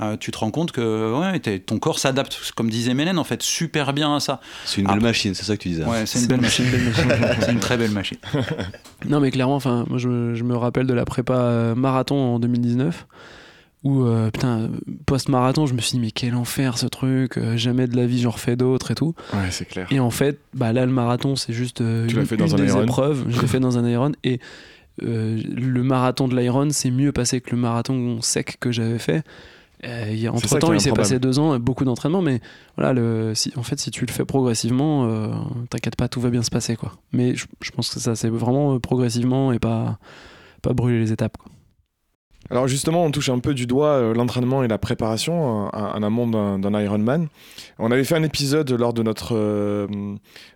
[0.00, 3.22] euh, tu te rends compte que ouais, t'es- ton corps s'adapte, comme disait Mélène, en
[3.24, 4.40] fait, super bien à ça.
[4.64, 5.84] C'est une belle Après- machine, c'est ça que tu disais.
[5.84, 6.64] Ouais, c'est une belle machine.
[7.40, 8.18] c'est une très belle machine.
[9.06, 12.16] Non, mais clairement, enfin, moi je, me- je me rappelle de la prépa euh, marathon
[12.16, 13.06] en 2019
[13.84, 14.70] où, euh, putain,
[15.04, 18.18] post-marathon, je me suis dit, mais quel enfer ce truc, euh, jamais de la vie
[18.18, 19.14] j'en refais d'autres et tout.
[19.34, 19.86] Ouais, c'est clair.
[19.90, 22.60] Et en fait, bah là, le marathon, c'est juste euh, Tu une, fait dans une
[22.60, 23.26] un des Iron épreuves.
[23.28, 24.40] Je l'ai fait dans un Iron et
[25.00, 29.22] le marathon de l'Iron, c'est mieux passé que le marathon sec que j'avais fait.
[29.82, 32.40] Ça entre temps, il s'est passé deux ans, et beaucoup d'entraînement, mais
[32.78, 35.36] voilà, le, si, en fait, si tu le fais progressivement,
[35.68, 36.92] t'inquiète pas, tout va bien se passer, quoi.
[37.12, 39.98] Mais je, je pense que ça, c'est vraiment progressivement et pas,
[40.62, 41.50] pas brûler les étapes, quoi.
[42.50, 46.02] Alors justement, on touche un peu du doigt euh, l'entraînement et la préparation euh, en
[46.02, 47.28] amont d'un Ironman.
[47.78, 49.86] On avait fait un épisode lors de notre euh,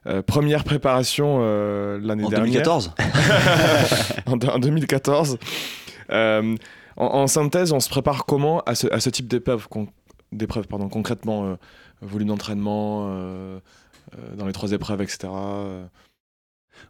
[0.06, 2.62] euh, première préparation euh, l'année dernière.
[2.62, 2.92] 2014
[4.26, 5.38] en, en 2014.
[6.10, 6.56] Euh,
[6.96, 9.88] en, en synthèse, on se prépare comment à ce, à ce type d'épreuve, con-
[10.32, 11.56] d'épreuve, pardon, concrètement,
[12.02, 13.08] volume d'entraînement
[14.36, 15.28] dans les trois épreuves, etc.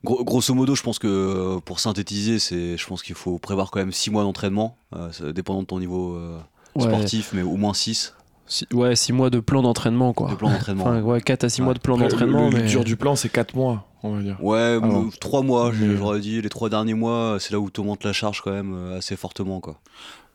[0.04, 3.70] Gros- grosso modo, je pense que euh, pour synthétiser, c'est, je pense qu'il faut prévoir
[3.70, 6.38] quand même 6 mois d'entraînement, euh, ça- dépendant de ton niveau euh,
[6.76, 8.14] Ouais, sportif, mais au moins 6
[8.46, 10.30] six, ouais, six mois de plan d'entraînement, quoi.
[10.30, 10.84] de plan d'entraînement.
[10.84, 11.64] Enfin, ouais, 4 à 6 Ouais.
[11.66, 12.68] mois de plan d'entraînement, le, le mais...
[12.68, 14.42] dur du plan, c'est 4 mois, on va dire.
[14.42, 15.10] Ouais, bon.
[15.20, 16.40] 3 mois, Mais- j'aurais dit.
[16.40, 19.16] Les 3 derniers mois, c'est là où tu montes la charge quand même euh, assez
[19.16, 19.60] fortement.
[19.60, 19.78] Quoi.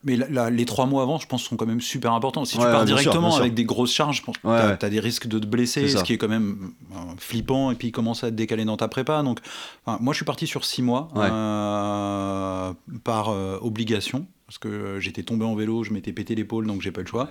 [0.04, 2.44] Mais la- la- les trois mois avant, je pense, sont quand même super importants.
[2.44, 3.40] Si tu pars bien sûr, directement bien sûr.
[3.40, 4.76] avec des grosses charges, Ouais, ouais.
[4.76, 7.90] t'as des risques de te blesser, ce qui est quand même euh, flippant, et puis
[7.90, 9.22] commence à te décaler dans ta prépa.
[9.22, 9.40] Donc,
[9.86, 11.28] enfin, moi, je suis parti sur six mois Ouais.
[11.30, 12.72] euh,
[13.04, 14.26] par euh, obligation.
[14.46, 17.08] Parce que j'étais tombé en vélo, je m'étais pété l'épaule, donc j'ai pas eu le
[17.08, 17.28] choix.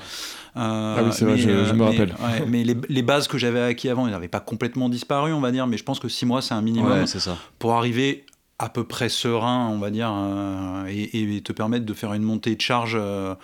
[0.56, 2.16] Ah oui, c'est vrai, je- je me mais- rappelle.
[2.48, 5.52] mais les, les bases que j'avais acquis avant, elles n'avaient pas complètement disparu, on va
[5.52, 5.68] dire.
[5.68, 7.38] Mais je pense que six mois, c'est un minimum ça.
[7.60, 8.26] pour arriver
[8.64, 12.24] à peu près serein, on va dire, euh, et, et te permettre de faire une
[12.24, 13.36] montée de charge euh,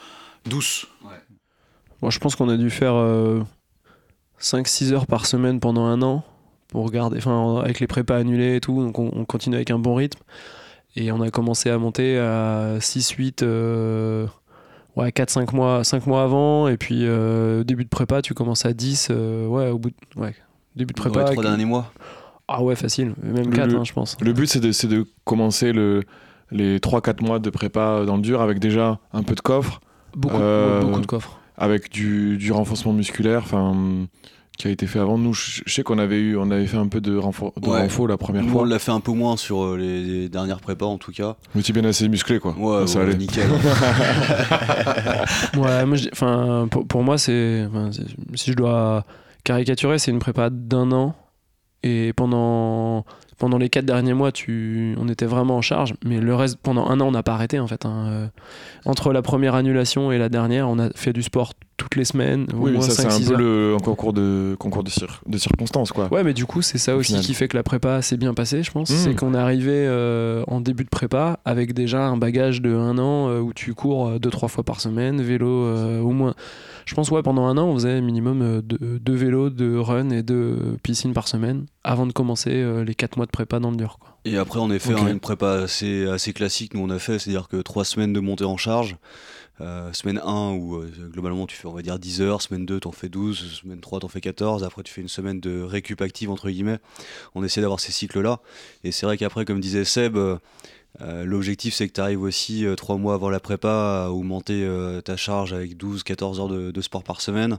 [0.45, 0.87] douce.
[2.01, 2.93] Moi, je pense qu'on a dû faire
[4.41, 6.23] 5-6 heures par semaine pendant un an
[6.69, 8.81] pour garder, enfin, avec les prépas annulés et tout.
[8.81, 10.19] Donc, on, on continue avec un bon rythme.
[10.95, 14.27] Et on a commencé à monter à 6-8, euh,
[14.95, 16.67] ouais, 4-5 mois, 5 mois avant.
[16.67, 20.21] Et puis, euh, début de prépa, tu commences à 10, euh, ouais, au bout de,
[20.21, 20.35] ouais,
[20.75, 21.25] début de Ouais, prépa.
[21.29, 21.91] les 3 derniers mois.
[22.51, 23.13] Ah ouais, facile.
[23.21, 24.17] Même Le- 4, le- hein, je pense.
[24.21, 26.01] Le but, c'est de, c'est de commencer le,
[26.51, 29.81] les 3-4 mois de prépa dans le dur avec déjà un peu de coffre,
[30.15, 31.39] Beaucoup, Euh, beaucoup de coffres.
[31.57, 33.75] avec du, du renforcement musculaire, enfin,
[34.57, 35.33] qui a été fait avant nous.
[35.35, 37.81] Je, je sais qu'on avait eu, on avait fait un peu de, renfort, de Ouais.
[37.83, 38.67] renfort la première Nous, on fois.
[38.67, 41.35] l'a fait un peu moins sur euh, les, les dernières prépas en tout cas.
[41.53, 42.55] Mais tu es bien assez musclé, quoi.
[42.57, 43.15] Ouais, ça ouais, allait.
[43.15, 43.47] nickel.
[45.57, 47.67] Ouais, moi, enfin, pour, pour moi, c'est-
[48.35, 49.05] si je dois
[49.43, 51.15] caricaturer, c'est une prépa d'un an.
[51.83, 53.05] Et pendant,
[53.37, 55.93] pendant les quatre derniers mois, tu, on était vraiment en charge.
[56.05, 57.85] Mais le reste, pendant un an, on n'a pas arrêté en fait.
[57.85, 58.05] hein.
[58.09, 58.27] Euh,
[58.85, 62.45] Entre la première annulation et la dernière, on a fait du sport toutes les semaines.
[62.53, 63.39] Oui, mais ça, c'est un 5-6 peu heures.
[63.39, 66.09] le un concours de, concours de, cir- de circonstances, quoi.
[66.11, 67.23] Ouais, mais du coup, c'est ça Au aussi final.
[67.23, 68.89] qui fait que la prépa s'est bien passée, je pense.
[68.89, 68.95] Mm.
[68.97, 72.97] C'est qu'on est arrivé euh, en début de prépa avec déjà un bagage de un
[72.97, 76.33] an euh, où tu cours deux, trois fois par semaine, vélo euh, au moins.
[76.89, 80.09] Je pense, ouais, pendant un an, on faisait minimum euh, deux, deux vélos, deux runs
[80.09, 83.69] et deux piscines par semaine avant de commencer euh, les quatre mois de prépa dans
[83.69, 83.99] le dur.
[83.99, 84.17] Quoi.
[84.25, 85.01] Et après, on a fait Ok.
[85.01, 86.73] hein, une prépa assez, assez classique.
[86.73, 88.97] Nous, on a fait, c'est-à-dire que 3 semaines de montée en charge.
[89.61, 92.79] Euh, semaine 1 où euh, globalement tu fais on va dire 10 heures, semaine 2
[92.79, 96.01] t'en fais 12, semaine 3 t'en fais 14, après tu fais une semaine de récup
[96.01, 96.77] active entre guillemets.
[97.35, 98.39] On essaie d'avoir ces cycles là
[98.85, 100.37] et c'est vrai qu'après comme disait Seb, euh,
[101.01, 105.01] euh, l'objectif c'est que tu arrives aussi 3 mois avant la prépa à augmenter euh,
[105.01, 107.57] ta charge avec 12-14 heures de, de sport par semaine.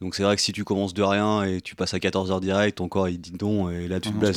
[0.00, 2.40] Donc c'est vrai que si tu commences de rien et tu passes à 14 heures
[2.40, 4.36] direct, ton corps il dit non et là tu te blesses.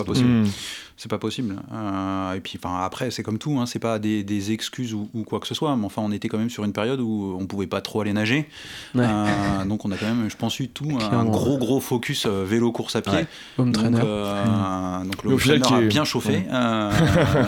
[0.98, 1.56] C'est pas possible.
[1.70, 1.76] C'est.
[1.76, 5.10] Euh, et puis, enfin, après, c'est comme tout, hein, c'est pas des, des excuses ou,
[5.14, 5.76] ou quoi que ce soit.
[5.76, 8.14] Mais enfin, on était quand même sur une période où on pouvait pas trop aller
[8.14, 8.48] nager.
[8.94, 9.04] Ouais.
[9.06, 11.30] Euh, donc, on a quand même, je pense, eu tout un Clairement.
[11.32, 13.12] gros, gros focus euh, vélo course à pied.
[13.14, 13.28] Ouais.
[13.58, 14.00] Home Donc, trainer.
[14.04, 16.34] euh, donc le trainer a est- bien chauffé.
[16.34, 16.48] Ouais.
[16.52, 16.92] Euh,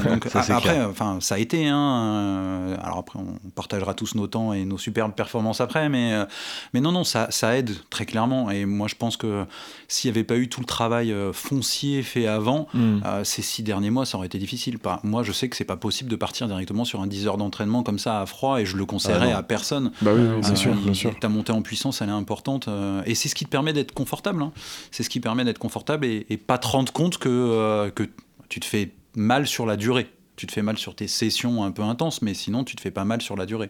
[0.09, 1.67] donc, Ça, c'est après, enfin, ça a été.
[1.67, 6.13] Hein, euh, alors après, on partagera tous nos temps et nos superbes performances après, mais
[6.13, 6.25] euh,
[6.73, 8.51] mais non, non, ça, ça aide très clairement.
[8.51, 9.45] Et moi, je pense que
[9.87, 12.99] s'il n'y avait pas eu tout le travail euh, foncier fait avant, Hmm.
[13.05, 14.79] euh, ces six derniers mois, ça aurait été difficile.
[14.79, 17.37] Pas- Moi, je sais que c'est pas possible de partir directement sur un 10 heures
[17.37, 19.91] d'entraînement comme ça à froid, et je le conseillerais Ah à personne.
[20.01, 21.19] Bah oui, oui, bien Euh, sûr, bien sûr.
[21.19, 22.67] Ta montée en puissance, elle est importante.
[22.67, 24.41] euh, et c'est ce qui te permet d'être confortable.
[24.41, 24.51] hein.
[24.91, 28.03] C'est ce qui permet d'être confortable et, et pas te rendre compte que, euh, que
[28.49, 30.07] tu te fais mal sur la durée.
[30.35, 32.91] Tu te fais mal sur tes sessions un peu intenses, mais sinon, tu te fais
[32.91, 33.69] pas mal sur la durée.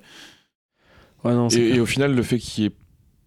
[1.24, 2.72] Ouais, non, c'est Et, au final, le fait qu'il y ait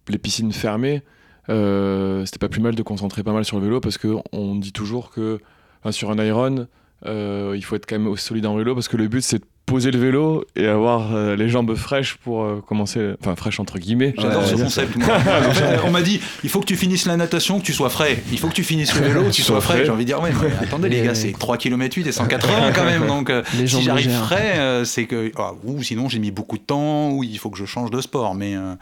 [0.09, 1.01] les piscines fermées,
[1.49, 4.55] euh, c'était pas plus mal de concentrer pas mal sur le vélo parce que on
[4.55, 5.39] dit toujours que
[5.81, 6.67] enfin, sur un Iron,
[7.07, 9.45] euh, il faut être quand même solide en vélo parce que le but c'est de
[9.65, 13.79] poser le vélo et avoir euh, les jambes fraîches pour euh, commencer, enfin fraîches entre
[13.79, 14.13] guillemets.
[14.17, 14.95] J'adore ce concept.
[14.97, 15.07] moi.
[15.15, 17.89] En fait, on m'a dit il faut que tu finisses la natation, que tu sois
[17.89, 18.21] frais.
[18.31, 19.85] Il faut que tu finisses le vélo, que tu sois frais.
[19.85, 22.11] J'ai envie de dire ouais, mais attendez les Les- gars, c'est 3 km 8 et
[22.11, 23.07] 180 quand même.
[23.07, 26.63] Donc Les si j'arrive frais, euh, c'est que ah, ou sinon j'ai mis beaucoup de
[26.63, 28.35] temps ou il faut que je change de sport.
[28.35, 28.75] Mais euh,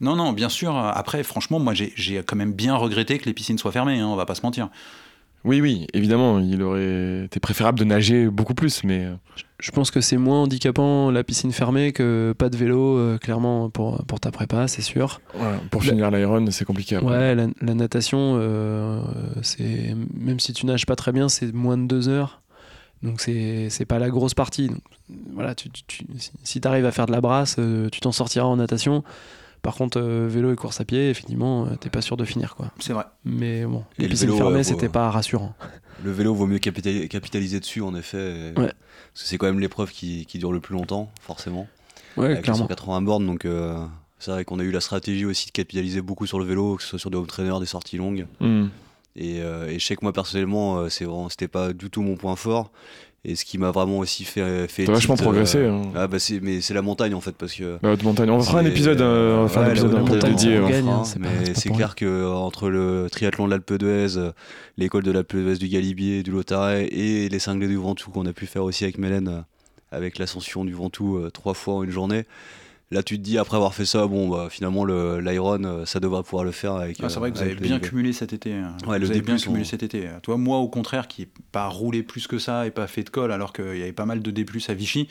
[0.00, 0.76] non, non, bien sûr.
[0.76, 4.00] Après, franchement, moi j'ai j'ai quand même bien regretté que les piscines soient fermées.
[4.00, 4.68] hein, on va pas se mentir.
[5.44, 9.14] Oui, oui, évidemment, il aurait été préférable de nager beaucoup plus, mais euh,
[9.58, 13.68] Je pense que c'est moins handicapant la piscine fermée que pas de vélo, euh, clairement,
[13.68, 15.20] pour, pour ta prépa, c'est sûr.
[15.70, 16.96] pour finir l'Iron, c'est compliqué.
[16.96, 17.08] après.
[17.10, 19.02] Ouais, la, la natation, euh,
[19.42, 22.40] c'est même si tu nages pas très bien, c'est moins de deux heures.
[23.02, 24.68] Donc c'est c'est pas la grosse partie.
[24.68, 24.78] Donc,
[25.34, 27.98] voilà, tu, tu- tu- si- si tu arrives à faire de la brasse, euh, tu
[27.98, 29.02] t'en sortiras en natation.
[29.62, 32.56] Par contre, euh, vélo et course à pied, effectivement, euh, t'es pas sûr de finir
[32.56, 32.72] quoi.
[32.80, 33.04] C'est vrai.
[33.24, 35.54] Mais bon, Et les le piscines vélo, fermées, ouais, c'était pas rassurant.
[36.04, 38.52] Le vélo vaut mieux capitali- capitaliser dessus, en effet.
[38.56, 38.64] Ouais.
[38.66, 41.68] Parce que c'est quand même l'épreuve qui, qui dure le plus longtemps, forcément.
[42.16, 42.62] Ouais, avec clairement.
[42.64, 43.26] 180 bornes.
[43.26, 43.76] Donc, euh,
[44.18, 46.82] c'est vrai qu'on a eu la stratégie aussi de capitaliser beaucoup sur le vélo, que
[46.82, 48.26] ce soit sur des home trainers, des sorties longues.
[48.40, 48.66] Hmm.
[49.14, 52.34] Et, euh, et je sais que moi, personnellement, euh, c'était pas du tout mon point
[52.34, 52.72] fort.
[53.24, 54.66] Et ce qui m'a vraiment aussi fait.
[54.66, 55.64] fait T'as vachement euh, progressé.
[55.66, 55.82] hein.
[55.94, 57.78] Ah, bah, c'est, mais c'est la montagne, en fait, parce que.
[57.80, 58.28] La haute montagne.
[58.30, 60.58] On un épisode, euh, on va faire un Ouais, épisode la un peu montagne, dédié.
[60.58, 60.70] on ouais.
[60.72, 64.32] gagne, hein, pas- mais c'est clair que euh, entre le triathlon de l'Alpe d'Huez, euh,
[64.76, 68.32] l'école de l'Alpe d'Huez du Galibier, du Lotaret et les cinglés du Ventoux qu'on a
[68.32, 69.40] pu faire aussi avec Mélène, euh,
[69.92, 72.24] avec l'ascension du Ventoux euh, trois fois en une journée.
[72.92, 75.98] Là, tu te dis, après avoir fait ça, bon, bah, finalement, le- l'Iron, euh, ça
[75.98, 76.98] devrait pouvoir le faire avec.
[77.02, 78.52] Ah, c'est euh, vrai que vous avez le bien cumulé cet été.
[78.52, 78.76] hein.
[78.86, 80.08] Ouais, le vous avez début, bien sont- cumulé cet été.
[80.22, 83.10] Toi, moi, au contraire, qui n'ai pas roulé plus que ça et pas fait de
[83.10, 85.08] colle, alors qu'il y avait pas mal de D+ à Vichy.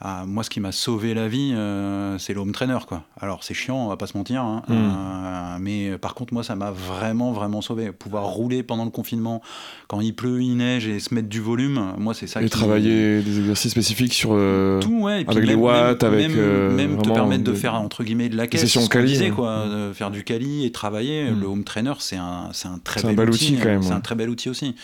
[0.00, 3.04] Ah, moi, ce qui m'a sauvé la vie, euh, c'est l'home trainer, quoi.
[3.20, 4.62] Alors, c'est chiant, on va pas se mentir, hein.
[4.66, 4.72] Mm.
[4.72, 7.92] Euh, mais euh, par contre, moi, ça m'a vraiment, vraiment sauvé.
[7.92, 9.40] Pouvoir rouler pendant le confinement,
[9.86, 12.50] quand il pleut, il neige et se mettre du volume, moi, c'est ça Et qui
[12.50, 14.30] travailler des exercices spécifiques sur.
[14.32, 15.22] euh, tout, ouais.
[15.22, 18.28] Et puis avec les watts, même, avec, même, même te permettre de faire entre guillemets
[18.28, 18.62] de la caisse.
[18.62, 21.30] sessions ce qu'on quali, disait, quoi, de faire du quali et travailler.
[21.30, 21.40] Mm.
[21.40, 23.82] Le home trainer, c'est un, c'est un très C'est un bel bel outil, quand même,
[23.82, 24.74] C'est un très bel outil aussi.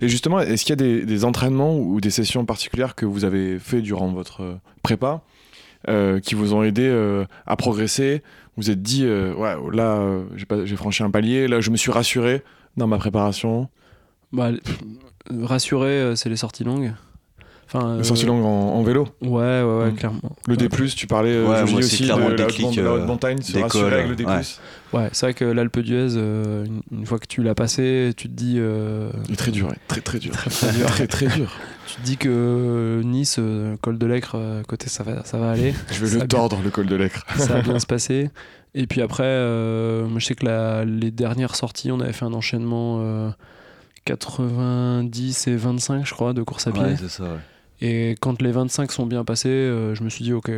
[0.00, 3.58] Et justement, est-ce qu'il y a des, entraînements ou des sessions particulières que vous avez
[3.58, 5.22] fait durant votre euh, prépa
[5.88, 8.22] euh, qui vous ont aidé euh, à progresser?
[8.56, 10.24] Vous êtes dit, ouais, là, euh,
[10.64, 12.42] j'ai franchi un palier, là, je me suis rassuré
[12.76, 13.68] dans ma préparation.
[14.32, 14.50] Bah,
[15.30, 16.92] euh, c'est les sorties longues.
[17.66, 19.08] Enfin, Les sorties euh, longues en, en vélo.
[19.22, 19.94] Ouais, ouais, ouais, Mm.
[19.96, 20.20] clairement.
[20.46, 20.56] Le.
[20.56, 22.92] D+, tu parlais, euh, Ouais, moi, aussi, de clairement la le haute, déclic, mon- la
[22.92, 24.24] haute euh, montagne, se rassurer avec le D+.
[24.24, 24.40] ouais.
[24.92, 28.28] Ouais, c'est vrai que l'Alpe d'Huez, euh, une, une fois que tu l'as passé, tu
[28.28, 29.74] te dis, euh, Il est très dur, ouais.
[29.88, 30.32] très très dur.
[30.32, 30.86] Très, très dur.
[30.86, 31.52] très très dur.
[31.88, 35.50] tu te dis que Nice, euh, col de l'Ecre, euh, côté ça va, ça va
[35.50, 37.26] aller, Je vais Ça le bien- tordre, le col de l'Ecre.
[37.36, 38.30] ça va bien se passer.
[38.74, 42.24] Et puis après, euh, moi, je sais que la- les dernières sorties, on avait fait
[42.26, 43.30] un enchaînement euh,
[44.04, 46.82] 90 et 25, je crois, de course à pied.
[46.82, 47.28] Ouais, c'est ça, ouais.
[47.80, 50.48] Et quand les 25 sont bien passés, euh, je me suis dit, ok,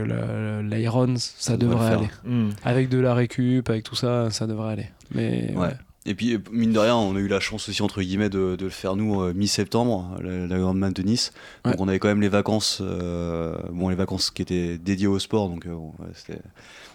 [0.62, 2.11] l'Iron, ça, devrait aller.
[2.24, 2.50] Hmm.
[2.64, 4.87] Avec de la récup, avec tout ça, ça devrait aller.
[5.14, 5.62] Mais Ouais.
[5.66, 5.72] ouais.
[6.07, 8.57] Et puis, euh, mine de rien, on a eu la chance aussi, entre guillemets, de,
[8.57, 11.33] de le faire, nous, euh, mi-septembre, la, la Grande Man de Nice.
[11.64, 11.81] Donc, Ouais.
[11.81, 15.50] on avait quand même les vacances, euh, bon, les vacances qui étaient dédiées au sport,
[15.50, 15.74] donc euh,
[16.14, 16.40] c'était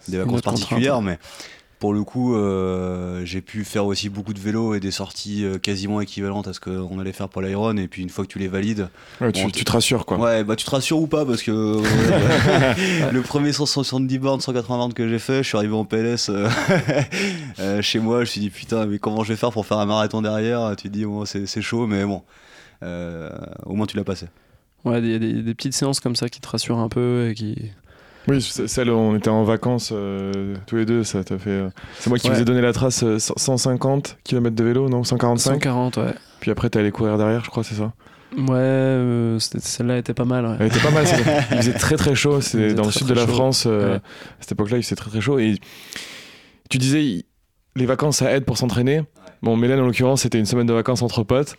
[0.07, 1.19] des vacances particulières, mais
[1.83, 5.57] pour le coup, euh, j'ai pu faire aussi beaucoup de vélo et des sorties euh,
[5.57, 7.75] quasiment équivalentes à ce qu'on allait faire pour l'Iron.
[7.75, 8.87] Et puis, une fois que tu les valides,
[9.19, 10.17] Ouais, tu, Bon, tu te rassures, quoi.
[10.17, 14.77] Ouais, bah tu te rassures ou pas parce que euh, le premier 170 bornes, 180
[14.77, 16.29] bornes que j'ai fait, je suis arrivé en PLS
[17.59, 19.79] euh, chez moi, je me suis dit putain, mais comment je vais faire pour faire
[19.79, 20.73] un marathon derrière?
[20.77, 22.21] Tu te dis, bon, c'est chaud, mais bon,
[22.81, 23.29] euh,
[23.65, 24.27] au moins tu l'as passé.
[24.85, 27.71] Ouais, des, des- des petites séances comme ça qui te rassurent un peu et qui.
[28.27, 31.49] Oui, celle où on était en vacances euh, tous les deux, ça t'a fait.
[31.49, 32.35] euh, C'est moi qui Ouais.
[32.35, 36.13] vous ai donné la trace euh, 150 km de vélo, non 145 140, ouais.
[36.39, 37.91] Puis après, t'es allé courir derrière, je crois, c'est ça?
[38.37, 40.45] Ouais, euh, celle-là était pas mal.
[40.45, 40.55] ouais.
[40.59, 41.05] Elle était pas mal.
[41.51, 42.41] Il faisait très très chaud.
[42.41, 43.33] C'est dans le sud de la chaud.
[43.33, 43.65] France.
[43.65, 43.95] Ouais.
[43.95, 43.99] À
[44.39, 45.37] cette époque-là, il faisait très très chaud.
[45.37, 45.55] Et
[46.69, 47.25] tu disais,
[47.75, 49.03] les vacances, ça aide pour s'entraîner.
[49.43, 51.55] Bon, Mélène, en l'occurrence, c'était une semaine de vacances entre potes.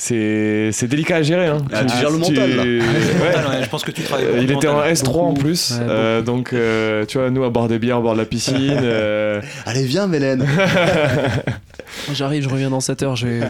[0.00, 1.48] C'est c'est délicat à gérer.
[1.48, 1.58] Hein.
[1.72, 2.62] Ah, tu gères le Tu- mental, là.
[2.62, 2.78] Ouais.
[2.78, 4.92] Mental, ouais, je pense que tu travailles beaucoup il était en mental.
[4.92, 8.02] S3 en plus, Ouais, euh, donc euh, tu vois, nous à boire des bières, au
[8.02, 8.78] bord de la piscine.
[8.80, 10.46] euh, Allez, viens, Mélène.
[12.12, 13.16] J'arrive, je reviens dans 7 heures.
[13.16, 13.40] Je vais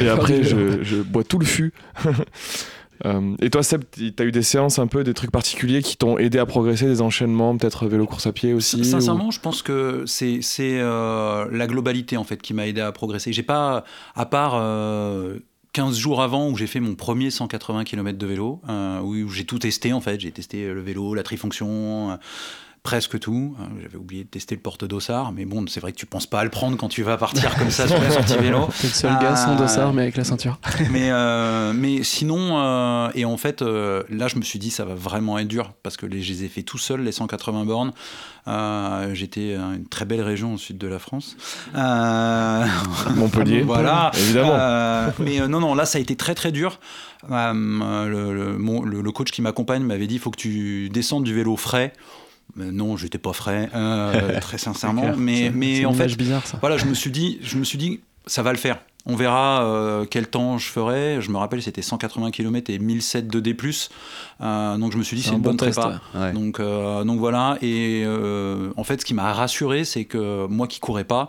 [0.00, 1.72] et après, je, je bois tout le fût.
[3.04, 3.82] Euh, et toi, Seb,
[4.16, 7.02] t'as eu des séances un peu, des trucs particuliers qui t'ont aidé à progresser, des
[7.02, 11.66] enchaînements, peut-être vélo course à pied aussi Sincèrement, je pense que c'est c'est, euh, la
[11.66, 13.32] globalité en fait qui m'a aidé à progresser.
[13.32, 15.34] J'ai pas, à part euh,
[15.74, 19.44] 15 jours avant où j'ai fait mon premier 180 km de vélo, euh, où j'ai
[19.44, 20.20] tout testé en fait.
[20.20, 22.18] J'ai testé le vélo, la trifonction.
[22.86, 23.56] Euh, Presque tout.
[23.58, 26.40] Euh, J'avais oublié de tester le porte-dossard, mais bon, c'est vrai que tu penses pas
[26.40, 28.68] à le prendre quand tu vas partir comme ça sur la sortie vélo.
[28.82, 29.56] Le seul gars sans Ah.
[29.56, 30.58] dossard, mais avec la ceinture.
[30.90, 34.84] mais, euh, mais sinon, euh, et en fait, euh, là, je me suis dit, ça
[34.84, 37.64] va vraiment être dur parce que les, je les ai fait tout seul, les 180
[37.64, 37.92] bornes.
[38.46, 41.36] Euh, J'étais une très belle région au sud de la France.
[41.74, 42.66] Euh,
[43.16, 44.10] Montpellier, voilà.
[44.14, 44.50] évidemment.
[44.52, 46.78] Euh, mais euh, non, non, là, ça a été très, très dur.
[47.30, 47.52] Euh,
[48.06, 51.24] le, le- mon- le- le coach qui m'accompagne m'avait dit, il faut que tu descendes
[51.24, 51.94] du vélo frais.
[52.56, 55.16] Mais non, j'étais pas frais, euh, très sincèrement.
[55.16, 56.58] Mais, en fait, bizarre ça.
[56.60, 58.78] voilà, je me suis dit, je me suis dit, ça va le faire.
[59.06, 61.20] On verra euh, quel temps je ferai.
[61.20, 63.54] Je me rappelle, c'était 180 km et 1007 de D+.
[64.40, 66.00] Euh, donc je me suis dit, C'est un une bon bonne test, prépa.
[66.14, 66.32] ouais.
[66.32, 67.58] Donc, euh, donc voilà.
[67.60, 71.28] Et euh, en fait, ce qui m'a rassuré, c'est que moi qui courais pas,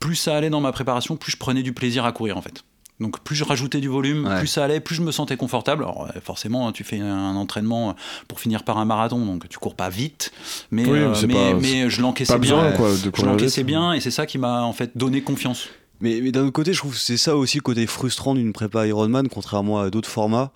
[0.00, 2.64] plus ça allait dans ma préparation, plus je prenais du plaisir à courir en fait.
[3.00, 4.38] Donc plus je rajoutais du volume, Ouais.
[4.38, 5.82] plus ça allait, plus je me sentais confortable.
[5.82, 7.96] Alors euh, forcément, tu fais un entraînement
[8.28, 10.32] pour finir par un marathon, donc tu cours pas vite,
[10.70, 12.56] mais, Oui, euh, c'est mais, pas- mais je l'encaissais bien.
[12.56, 15.68] besoin quoi, de Je l'encaissais bien et c'est ça qui m'a en fait donné confiance.
[16.04, 18.52] Mais, mais d'un autre côté, je trouve que c'est ça aussi le côté frustrant d'une
[18.52, 20.52] prépa Ironman, contrairement à d'autres formats.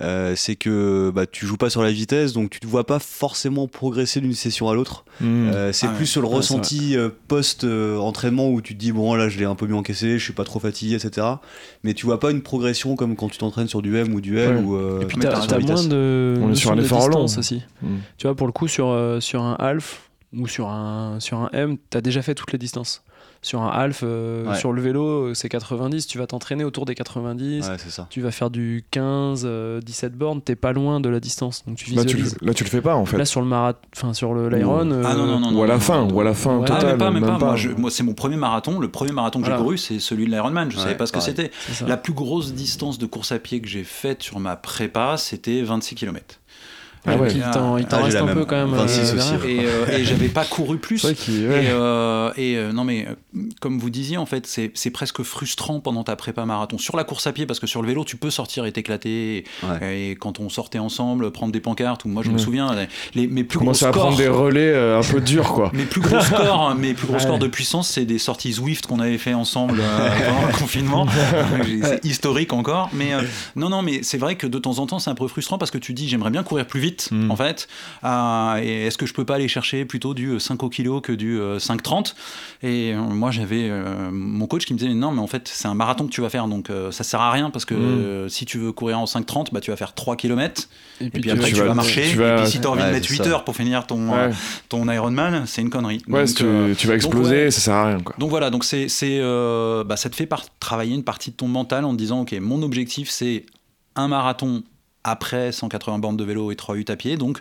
[0.00, 2.98] Euh, c'est que bah, tu joues pas sur la vitesse, donc tu ne vois pas
[2.98, 5.04] forcément progresser d'une session à l'autre.
[5.20, 5.48] Hmm.
[5.48, 6.06] Euh, c'est Ah plus ouais.
[6.06, 9.54] sur le Ouais, ressenti euh, post-entraînement où tu te dis, bon là je l'ai un
[9.54, 11.26] peu mieux encaissé, je suis pas trop fatigué, etc.
[11.82, 14.38] Mais tu vois pas une progression comme quand tu t'entraînes sur du M ou du
[14.38, 14.56] L.
[14.56, 14.62] Ouais.
[14.62, 17.08] Ou, euh, Et puis t'as t'as raison, moins de On est sur un de effort
[17.08, 17.24] long.
[17.24, 17.62] distance aussi.
[17.82, 17.96] Hmm.
[18.18, 21.50] Tu vois, pour le coup, sur, euh, sur un half ou sur un, sur un
[21.52, 23.02] M, t'as déjà fait toutes les distances.
[23.42, 24.56] Sur un half, euh, Ouais.
[24.58, 27.68] sur le vélo, euh, c'est 90, tu vas t'entraîner autour des 90.
[27.68, 28.06] Ouais, c'est ça.
[28.10, 31.62] Tu vas faire du 15, euh, 17 bornes, t'es pas loin de la distance.
[31.66, 32.36] Donc tu Là, tu, visualises.
[32.40, 33.16] le- là, tu le fais pas en fait.
[33.18, 34.80] Là, sur le marathon, enfin sur le l'Iron.
[34.80, 35.52] Ah non, non, non.
[35.58, 36.66] ou à la non, fin, ou à la fin Ouais.
[36.70, 36.98] Ah, totale.
[36.98, 37.38] pas, même pas.
[37.38, 37.54] pas.
[37.76, 38.78] Moi, c'est mon premier marathon.
[38.80, 39.58] Le premier marathon que Voilà.
[39.58, 40.70] j'ai couru, c'est celui de l'Ironman.
[40.70, 41.50] Je Ouais, savais pas ce que c'était.
[41.86, 45.62] La plus grosse distance de course à pied que j'ai faite sur ma prépa, c'était
[45.62, 46.40] 26 km.
[47.06, 47.28] Ah ouais.
[47.34, 48.34] Il t'en Ah, reste un même.
[48.34, 48.74] peu quand même.
[48.74, 49.34] 26 euh, aussi.
[49.48, 51.04] Et, euh, et j'avais pas couru plus.
[51.04, 51.14] Et,
[51.70, 53.06] euh, et, euh, non mais
[53.60, 57.04] comme vous disiez en fait c'est c'est presque frustrant pendant ta prépa marathon sur la
[57.04, 60.10] course à pied parce que sur le vélo tu peux sortir et t'éclater Ouais.
[60.10, 63.26] et quand on sortait ensemble prendre des pancartes ou moi je me souviens les, les-
[63.26, 65.70] mes Tu plus gros commences à scores prendre des relais euh, un peu durs quoi.
[65.74, 67.20] mes plus gros scores, mes plus gros Ouais.
[67.22, 71.06] scores de puissance, c'est des sorties Zwift qu'on avait fait ensemble euh, pendant le confinement.
[71.82, 73.22] c'est historique encore, mais euh,
[73.54, 75.70] non, non, mais c'est vrai que de temps en temps, c'est un peu frustrant parce
[75.70, 77.30] que tu dis, j'aimerais bien courir plus vite, Mm.
[77.30, 77.68] en fait.
[78.04, 81.12] Euh, et est-ce que je peux pas aller chercher plutôt du 5 au kilo que
[81.12, 82.14] du euh, 5,30
[82.62, 85.68] Et euh, moi, j'avais euh, mon coach qui me disait, non, mais en fait, c'est
[85.68, 87.78] un marathon que tu vas faire, donc euh, ça sert à rien parce que Mm.
[87.78, 90.68] euh, si tu veux courir en 5,30, bah, tu vas faire 3 km.
[91.00, 92.06] Et Et puis après, tu tu, vas- vas marcher.
[92.10, 93.30] tu vas- Et puis si tu as envie Ouais, de mettre c'est 8 ça.
[93.30, 94.34] heures pour finir ton, euh, Ouais,
[94.68, 96.00] ton Ironman, c'est une connerie.
[96.08, 97.50] ouais Donc, tu, euh, tu vas exploser, ouais.
[97.50, 98.14] ça sert à rien quoi.
[98.18, 101.36] donc voilà, donc c'est, c'est, euh, bah, ça te fait par- travailler une partie de
[101.36, 103.44] ton mental en te disant, ok, mon objectif c'est
[103.94, 104.62] un marathon
[105.06, 107.40] après 180 bornes de vélo et 3 huttes à pied, donc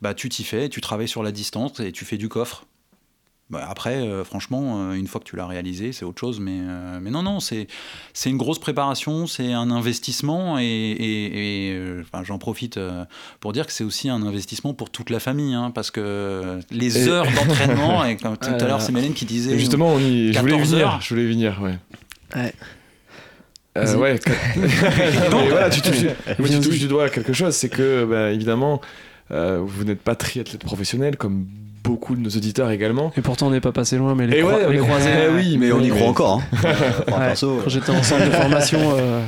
[0.00, 2.66] bah, tu t'y fais, tu travailles sur la distance et tu fais du coffre.
[3.50, 6.60] Bah, après, euh, franchement, euh, une fois que tu l'as réalisé, c'est autre chose, mais,
[6.62, 7.66] euh, mais non, non, c'est,
[8.14, 13.04] c'est une grosse préparation, c'est un investissement et, et- et, euh, enfin, j'en profite euh,
[13.40, 16.96] pour dire que c'est aussi un investissement pour toute la famille, hein, parce que les
[17.04, 19.52] Et- heures d'entraînement, et comme tout à l'heure, c'est Mélène qui disait.
[19.52, 20.86] Et justement, on y, je voulais 14 venir.
[20.88, 21.00] heures.
[21.02, 21.78] Je voulais venir, ouais.
[22.34, 22.54] Ouais.
[23.78, 24.18] Euh, ouais,
[24.56, 24.66] mais
[25.48, 26.04] voilà, tu touches,
[26.38, 28.80] mais tu touches du doigt à quelque chose, c'est que, bah, évidemment,
[29.30, 31.46] euh, vous n'êtes pas triathlète professionnel, comme
[31.82, 33.12] beaucoup de nos auditeurs également.
[33.16, 35.10] Et pourtant, on n'est pas passé loin, mais les, Et croi- ouais, les mais- croisés.
[35.26, 36.40] eh oui, Mais on y oui, croit encore.
[36.40, 36.58] Hein.
[37.08, 39.22] Ouais, perso, Quand j'étais en centre de formation, euh,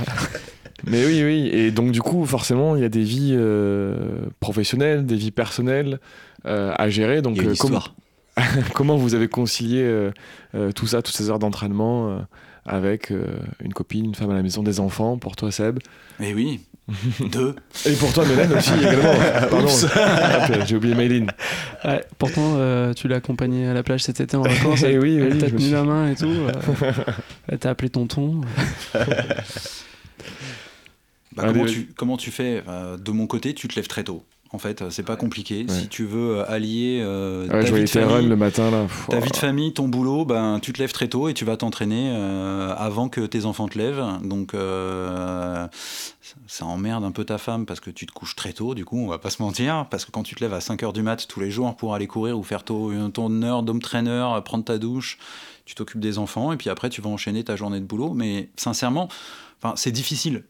[0.86, 1.48] Mais oui, oui.
[1.52, 3.96] Et donc, du coup, forcément, il y a des vies euh,
[4.40, 5.98] professionnelles, des vies personnelles
[6.46, 7.22] euh, à gérer.
[7.22, 7.80] Donc, il y a une euh, com-
[8.74, 10.10] comment vous avez concilié euh,
[10.54, 12.16] euh, tout ça, toutes ces heures d'entraînement euh,
[12.66, 13.24] avec euh,
[13.62, 15.78] une copine, une femme à la maison, des enfants, pour toi, Seb
[16.20, 16.60] Eh oui,
[17.30, 17.54] deux.
[17.86, 19.12] Et pour toi, Mélène aussi, également.
[19.50, 19.68] Pardon.
[19.68, 20.94] Hop, J'ai oublié
[21.84, 24.82] ouais, pourtant, euh, tu l'as accompagné à la plage cet été en vacances.
[24.82, 26.26] Eh elle oui, oui, elle t'a tenu suis- la main et tout.
[26.26, 26.92] euh,
[27.48, 28.40] elle t'a appelé tonton.
[31.36, 32.62] Bah, comment, tu, comment tu fais?
[32.68, 34.24] Euh, De mon côté, tu te lèves très tôt.
[34.54, 35.66] En fait, c'est pas compliqué.
[35.68, 38.86] Si tu veux euh, allier euh, ta, vie de famille, le matin, là.
[39.08, 41.56] ta vie de famille, ton boulot, ben, tu te lèves très tôt et tu vas
[41.56, 42.14] t'entraîner
[42.76, 44.04] avant que tes enfants te lèvent.
[44.22, 44.52] Donc,
[46.46, 48.96] ça emmerde un peu ta femme parce que tu te couches très tôt, du coup,
[48.96, 49.88] on va pas se mentir.
[49.90, 52.06] Parce que quand tu te lèves à 5h du mat tous les jours pour aller
[52.06, 55.18] courir ou faire ton, ton heure d'homme trainer, prendre ta douche,
[55.64, 58.14] tu t'occupes des enfants et puis après, tu vas enchaîner ta journée de boulot.
[58.14, 59.08] Mais sincèrement,
[59.74, 60.44] c'est difficile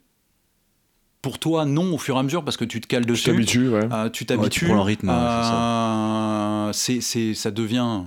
[1.24, 3.24] pour toi, non, au fur et à mesure, parce que tu te cales dessus.
[3.24, 3.88] Tu t'habitues, ouais.
[3.90, 4.66] Euh, tu t'habitues.
[4.66, 5.08] Ouais, le rythme.
[5.10, 7.00] Euh, c'est,
[7.32, 8.02] ça devient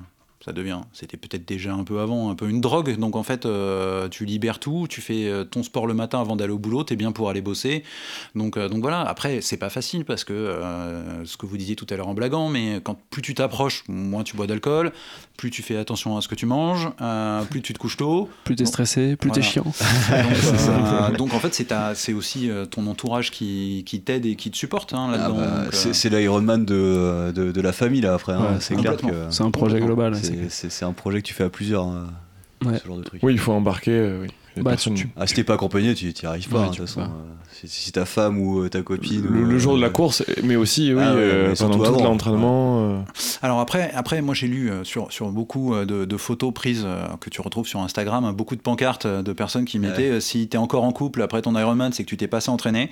[0.47, 0.79] ça devient.
[0.93, 2.97] C'était peut-être déjà un peu avant, un peu une drogue.
[2.97, 6.38] Donc en fait, euh, tu libères tout, tu fais euh, ton sport le matin avant
[6.38, 7.83] d'aller au boulot, tu es bien pour aller bosser.
[8.33, 10.57] Donc, euh, donc voilà, après, c'est pas facile parce que
[11.25, 14.23] ce que vous disiez tout à l'heure en blaguant, mais quand plus tu t'approches, moins
[14.23, 14.93] tu bois d'alcool,
[15.36, 16.88] plus tu fais attention à ce que tu manges,
[17.49, 18.29] plus tu te couches tôt.
[18.45, 19.65] Plus tu es stressé, plus tu es chiant.
[21.12, 21.62] Donc, donc, en fait,
[21.95, 25.38] c'est aussi ton entourage qui, qui t'aide et qui te supporte hein, là-dedans.
[25.39, 28.33] Ah bah, c'est l'Ironman de, de, de, la famille là après.
[28.33, 28.57] Hein.
[28.60, 29.07] c'est clair que.
[29.29, 30.15] C'est un projet global
[30.50, 31.86] c'est un projet que tu fais à plusieurs.
[31.86, 32.08] Hein,
[32.63, 33.21] ce genre de truc.
[33.23, 33.91] Oui, il faut embarquer.
[33.91, 34.28] Euh, oui.
[34.62, 36.60] Bah, tu, Ah, si t'es pas accompagné, tu n'y arrives pas.
[36.60, 37.02] Hein, de toute façon.
[37.02, 37.06] Euh,
[37.65, 39.26] si, ta femme ou euh, ta copine.
[39.30, 41.15] Le, jour de la course, mais aussi oui, ah
[41.58, 43.04] pendant tout l'entraînement.
[43.41, 46.86] Alors après, après, moi j'ai lu sur, sur beaucoup de, photos prises
[47.20, 50.58] que tu retrouves sur Instagram, hein, beaucoup de pancartes de personnes qui mettaient si t'es
[50.58, 52.89] encore en couple après ton Ironman, c'est que tu t'es passé entraîné.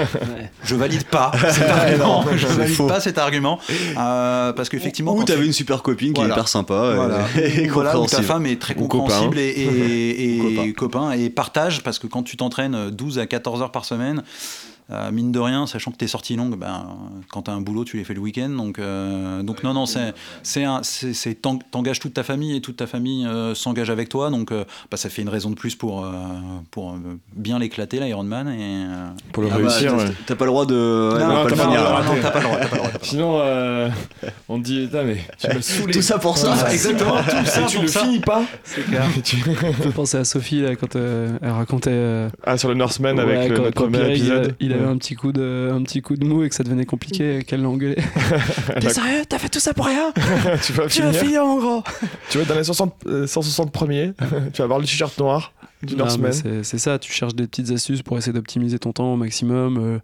[0.64, 2.24] Je valide pas cet argument.
[2.36, 3.58] je valide pas cet argument
[3.94, 5.14] parce qu'effectivement.
[5.14, 6.94] Ou t'avais une super copine qui est hyper sympa.
[7.36, 12.22] Et, voilà, ta femme est très compréhensible et, et copain et partage parce que quand
[12.22, 14.22] tu t'entraînes 12 à 14 heures par semaine,
[14.90, 16.86] euh, mine de rien, sachant que tes sorties longues, ben,
[17.30, 18.48] quand tu as un boulot, tu les fais le week-end.
[18.48, 23.26] Donc, euh, donc non, non, c'est, c'est, t'engages toute ta famille et toute ta famille
[23.26, 24.30] euh, s'engage avec toi.
[24.30, 26.06] Donc bah, ça fait une raison de plus pour,
[26.70, 26.96] pour
[27.34, 28.48] bien l'éclater, l'Ironman.
[28.48, 28.86] Et,
[29.32, 29.94] pour le ah bah, réussir.
[30.26, 30.74] t'as, pas le droit de.
[30.74, 32.58] Non, t'as, pas le droit.
[33.02, 33.42] Sinon,
[34.48, 35.92] on te dit, mais tu m'as saoulé.
[35.92, 36.72] Tout ça pour ça.
[36.72, 37.62] exactement, tout ça.
[37.68, 38.42] tu le finis pas.
[38.64, 39.04] C'est clair.
[39.84, 42.28] Je pensais à Sophie là, quand elle racontait.
[42.42, 46.16] ah, sur le Norseman avec le, premier épisode un petit coup de, un petit coup
[46.16, 48.02] de mou et que ça devenait compliqué, qu'elle l'engueulait.
[48.80, 49.22] T'es sérieux?
[49.28, 50.12] T'as fait tout ça pour rien?
[50.62, 51.44] Tu vas tu finir.
[51.44, 51.82] mon gros.
[52.30, 54.12] Tu vas dans les 160, 160 premiers,
[54.52, 56.32] tu vas avoir le t-shirt noir du Norseman.
[56.32, 59.78] C'est ça, tu cherches des petites astuces pour essayer d'optimiser ton temps au maximum.
[59.78, 59.98] Euh,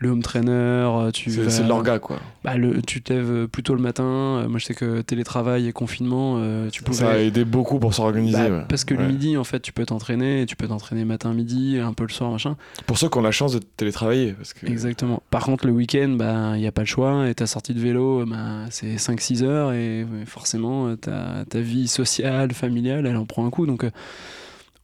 [0.00, 2.20] le home trainer, euh, tu c'est de l'orga quoi.
[2.44, 4.04] Bah, le, tu te lèves euh, plus tôt le matin.
[4.04, 6.98] Euh, moi je sais que télétravail et confinement, tu pouvais.
[6.98, 8.48] Ça a aidé beaucoup pour s'organiser.
[8.48, 11.78] Bah, parce que le midi en fait tu peux t'entraîner, tu peux t'entraîner matin midi,
[11.78, 12.56] un peu le soir machin.
[12.86, 14.34] Pour ceux qui ont la chance de télétravailler.
[14.34, 14.66] Parce que...
[14.66, 15.22] Exactement.
[15.30, 17.80] Par contre le week-end, bah il y a pas le choix et ta sortie de
[17.80, 23.44] vélo, bah, c'est 5-6 heures et forcément ta, ta vie sociale, familiale, elle en prend
[23.44, 23.84] un coup donc.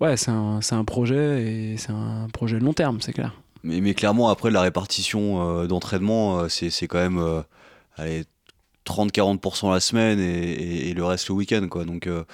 [0.01, 3.33] Ouais, c'est un, un projet et c'est un projet long terme, c'est clair.
[3.65, 8.23] Mais, mais, clairement, après, la répartition euh, d'entraînement, euh, c'est quand même euh,
[8.87, 11.67] 30-40% la semaine et, le reste le week-end.
[11.69, 11.87] Quoi.
[11.87, 12.25] Donc, euh,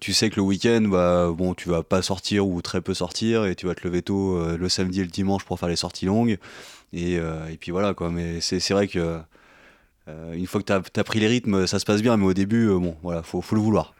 [0.00, 3.44] tu sais que le week-end, bah, bon, tu vas pas sortir ou très peu sortir
[3.44, 6.06] et tu vas te lever tôt le samedi et le dimanche pour faire les sorties
[6.06, 6.38] longues.
[6.92, 8.10] Et, et puis voilà, quoi.
[8.10, 9.18] Mais c'est vrai que.
[10.06, 12.68] une fois que tu as, pris les rythmes, ça se passe bien, mais au début,
[12.68, 13.94] bon, voilà, faut, faut le vouloir.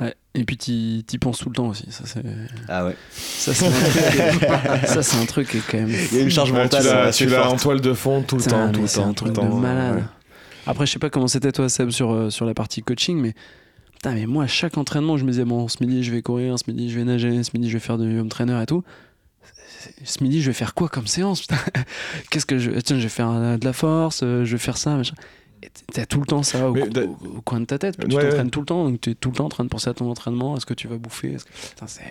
[0.00, 0.14] Ouais.
[0.34, 1.86] Et puis tu penses tout le temps aussi.
[1.90, 2.22] Ça, c'est...
[2.68, 2.96] Ah ouais.
[3.12, 5.96] Ça c'est, un truc, un qui est quand même.
[6.12, 7.12] Il y a une charge mentale.
[7.12, 8.72] tu l'as, en toile de fond tout le temps.
[8.72, 10.04] tout le c'est temps, un truc de malade.
[10.66, 13.34] Après, je sais pas comment c'était toi, Seb, sur, euh, sur la partie coaching, mais.
[13.94, 16.58] Putain, mais moi, à chaque entraînement, je me disais, bon, ce midi, je vais courir,
[16.58, 18.82] ce midi, je vais nager, ce midi, je vais faire du home trainer et tout.
[20.04, 21.46] Ce midi, je vais faire quoi comme séance
[22.30, 22.70] Qu'est-ce que je.
[22.70, 25.14] Tiens, je vais faire de la force, euh, je vais faire ça, machin.
[25.92, 26.74] T'as tout le temps ça au,
[27.44, 27.96] coin de ta tête.
[27.98, 29.88] Tu t'entraînes tout le temps, donc tu es tout le temps en train de penser
[29.90, 31.36] à ton entraînement, à ce que tu vas bouffer.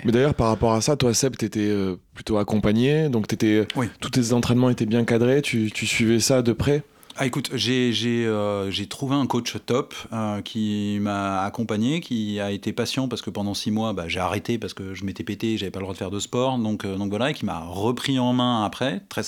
[0.05, 3.67] mais d'ailleurs, par rapport à ça, toi, Seb, tu étais euh, plutôt accompagné, donc étais,
[3.99, 6.83] tous tes entraînements étaient bien cadrés, tu, tu suivais ça de près?
[7.15, 12.73] Ah, écoute, j'ai euh, trouvé un coach top euh, qui m'a accompagné, qui a été
[12.73, 15.69] patient parce que pendant six mois, bah, j'ai arrêté parce que je m'étais pété, j'avais
[15.69, 18.33] pas le droit de faire de sport, donc, donc voilà, et qui m'a repris en
[18.33, 19.21] main après, très,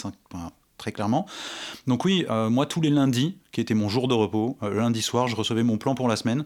[0.77, 1.27] très clairement.
[1.85, 4.57] Donc oui, moi tous les lundis, qui était mon jour de repos.
[4.63, 6.43] Euh, lundi soir, je recevais mon plan pour la semaine,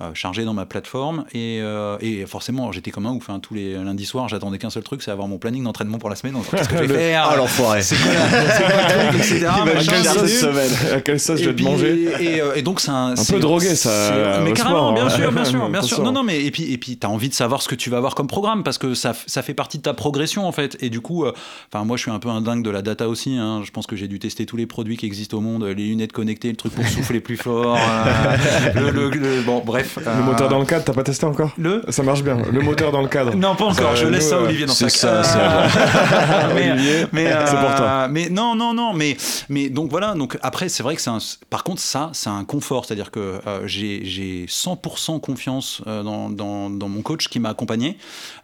[0.00, 1.26] euh, chargé dans ma plateforme.
[1.34, 3.28] Et, euh, et forcément, j'étais comme un ouf.
[3.28, 3.38] Hein.
[3.38, 6.16] Tous les lundis soirs, j'attendais qu'un seul truc, c'est avoir mon planning d'entraînement pour la
[6.16, 6.36] semaine.
[6.50, 9.46] Qu'est-ce que je vais faire Ah, l'enfoiré C'est quoi, le truc, etc.
[9.90, 10.44] Quelle sauce,
[10.90, 13.14] à quelle sauce je vais te manger et, donc, c'est un.
[13.14, 14.40] Un peu drogué, ça.
[14.42, 16.02] Mais carrément, bien sûr, bien sûr, bien sûr.
[16.02, 17.98] Non, non, mais et puis, et puis, t'as envie de savoir ce que tu vas
[17.98, 20.78] avoir comme programme parce que ça, ça fait partie de ta progression, en fait.
[20.80, 21.26] Et du coup,
[21.70, 23.36] enfin, moi, je suis un peu un dingue de la data aussi.
[23.36, 23.60] Hein.
[23.66, 26.12] Je pense que j'ai dû tester tous les produits qui existent au monde, les lunettes
[26.12, 27.76] connectées le truc pour souffler plus fort.
[27.76, 29.98] euh, le, le- le- bon, bref.
[30.04, 31.82] Le moteur dans le cadre, t'as pas testé encore le.
[31.88, 32.36] Ça marche bien.
[32.52, 33.34] Le moteur dans le cadre.
[33.34, 33.96] Non, pas encore.
[33.96, 37.06] je Euh, laisse nous, ça à euh, Olivier dans c'est sa ça, c'est- mais, Olivier,
[37.12, 38.08] mais, c'est pour euh, toi.
[38.08, 38.92] Mais non, non, non.
[38.92, 39.16] Mais,
[39.48, 40.14] mais donc voilà.
[40.14, 41.18] Donc après, c'est vrai que c'est un.
[41.50, 42.84] Par contre, ça, c'est un confort.
[42.84, 47.48] C'est-à-dire que euh, j'ai j'ai 100% confiance euh, dans, dans, dans mon coach qui m'a
[47.50, 47.96] accompagné.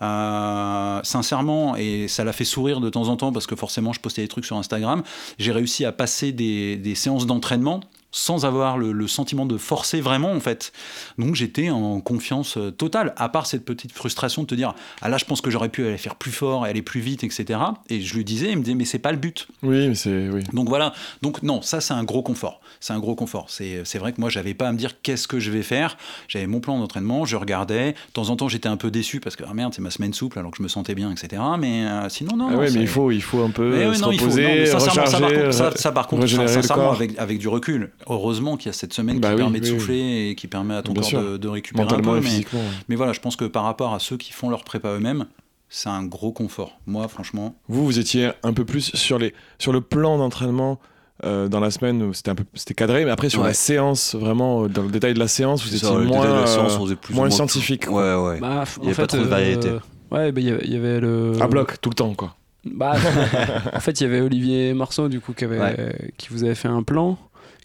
[0.02, 4.00] Euh, sincèrement, et ça l'a fait sourire de temps en temps parce que forcément, je
[4.00, 5.02] postais des trucs sur Instagram.
[5.38, 7.80] J'ai réussi à passer des, des séances d'entraînement
[8.16, 10.72] sans avoir le, le sentiment de forcer vraiment en fait.
[11.18, 15.08] Donc j'étais en confiance euh, totale, à part cette petite frustration de te dire ah
[15.08, 17.58] là je pense que j'aurais pu aller faire plus fort, aller plus vite, etc.
[17.90, 19.48] Et je lui disais, il me disait mais c'est pas le but.
[19.64, 20.28] Oui, mais c'est.
[20.28, 20.42] Oui.
[20.52, 20.92] Donc voilà,
[21.22, 22.60] donc non, ça c'est un gros confort.
[22.80, 23.46] C'est un gros confort.
[23.48, 25.96] C'est c'est vrai que moi j'avais pas à me dire qu'est-ce que je vais faire?
[26.28, 27.92] J'avais mon plan d'entraînement, je regardais.
[27.92, 30.14] De temps en temps j'étais un peu déçu parce que ah merde c'est ma semaine
[30.14, 31.42] souple alors que je me sentais bien, etc.
[31.58, 32.48] Mais euh, sinon non.
[32.52, 34.26] Ah ouais, mais il faut, il faut un peu mais oui, se non, il faut-
[34.26, 36.82] non, reposer, mais sincèrement, ça, par recharger, contre, ça, ça, par contre, régénérer le sincèrement,
[36.84, 36.92] corps.
[36.94, 39.64] avec, avec du recul, heureusement qu'il y a cette semaine Bah qui oui, permet de
[39.64, 39.70] oui.
[39.70, 42.16] souffler et qui permet à ton Bien corps de, de récupérer un peu.
[42.18, 42.44] et Mais,
[42.88, 45.26] mais voilà, je pense que par rapport à ceux qui font leur prépa eux-mêmes,
[45.68, 46.78] c'est un gros confort.
[46.86, 50.78] Moi, franchement, Vous, vous étiez un peu plus sur, les, sur le plan d'entraînement
[51.24, 53.48] euh, dans la semaine, où c'était un peu c'était cadré, mais après sur Ouais.
[53.48, 56.78] la séance, vraiment euh, dans le détail de la séance, vous étiez moins, séance, euh,
[56.80, 57.86] on plus moins moins scientifique.
[57.86, 58.22] quoi.
[58.22, 58.40] Ouais, ouais.
[58.40, 59.68] Bah, Il y en avait pas fait, trop de variété.
[59.68, 59.78] euh,
[60.10, 61.32] ouais, bah, il y avait- il y avait le.
[61.40, 62.34] À bloc, tout le temps, quoi.
[62.64, 62.94] Bah,
[63.74, 66.68] en fait, il y avait Olivier Marceau, du coup, qui, avait, qui vous avait fait
[66.68, 67.16] un plan,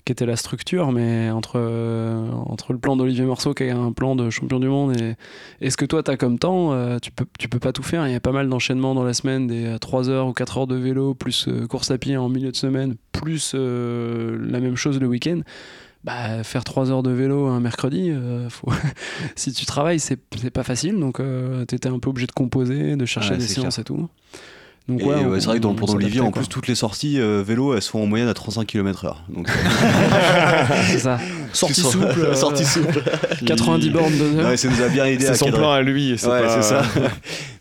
[0.10, 3.92] qui était la structure, mais entre, euh, entre le plan d'Olivier Marceau, qui est un
[3.92, 5.14] plan de champion du monde, et,
[5.62, 7.84] et ce que toi, tu as comme temps, euh, tu, peux, tu peux pas tout
[7.84, 8.08] faire.
[8.08, 10.68] Il y a pas mal d'enchaînements dans la semaine, des 3 heures ou 4 heures
[10.68, 14.76] de vélo, plus euh, course à pied en milieu de semaine, plus euh, la même
[14.76, 15.42] chose le week-end.
[16.04, 18.72] Bah, faire 3 heures de vélo un mercredi, euh, faut...
[19.36, 20.18] si tu travailles, c'est
[20.52, 21.22] pas facile, donc
[21.68, 24.10] tu étais un peu obligé de composer, de chercher Ouais, des séances et tout.
[24.90, 26.42] Donc, Et ouais, ouais, on- c'est vrai que dans le on plan d'Olivier, s'adaptait, en
[26.42, 29.14] plus, toutes les sorties euh, vélo, elles se font en moyenne à 35 km/h.
[29.30, 29.48] Donc,
[30.92, 31.20] c'est ça.
[31.54, 32.08] Sortie souple.
[32.20, 33.02] euh, sortie souple.
[33.46, 35.60] 90 bornes de Ouais, ça nous a bien aidé à C'est son cadrer.
[35.62, 36.14] plan à lui.
[36.14, 36.84] Ouais, pas- c'est ça.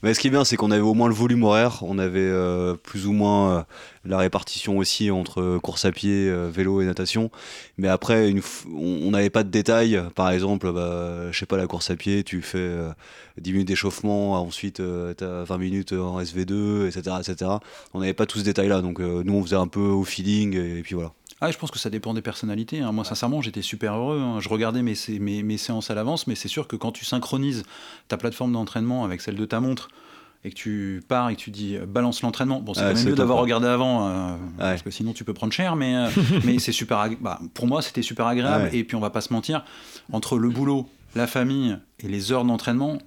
[0.02, 2.18] Mais ce qui est bien, c'est qu'on avait au moins le volume horaire, on avait
[2.20, 3.62] euh, plus ou moins euh,
[4.08, 7.30] la répartition aussi entre course à pied, euh, vélo et natation.
[7.76, 8.40] Mais après, une
[8.74, 10.02] on n'avait pas de détails.
[10.14, 12.90] Par exemple, bah, je sais pas, la course à pied, tu fais euh,
[13.40, 14.82] 10 minutes d'échauffement, ensuite
[15.16, 17.16] tu as 20 minutes en SV2, etc.
[17.20, 17.50] etc.
[17.94, 20.56] On n'avait pas tout ce détail-là, donc euh, nous on faisait un peu au feeling,
[20.56, 21.12] et, puis voilà.
[21.40, 22.80] Ah, je pense que ça dépend des personnalités.
[22.80, 22.90] hein.
[22.90, 24.18] Moi, sincèrement, j'étais super heureux.
[24.20, 24.40] hein.
[24.40, 27.04] Je regardais mes, sé- mes, mes séances à l'avance, mais c'est sûr que quand tu
[27.04, 27.62] synchronises
[28.08, 29.88] ta plateforme d'entraînement avec celle de ta montre
[30.44, 33.04] et que tu pars et que tu dis euh, balance l'entraînement, bon, c'est quand même
[33.04, 36.08] mieux d'avoir regardé avant, euh, parce que sinon tu peux prendre cher, mais, euh,
[36.44, 36.98] mais c'est super.
[36.98, 38.64] ag- bah, pour moi, c'était super agréable.
[38.64, 38.76] Ouais.
[38.76, 39.64] Et puis, on va pas se mentir,
[40.12, 42.98] entre le boulot, la famille et les heures d'entraînement,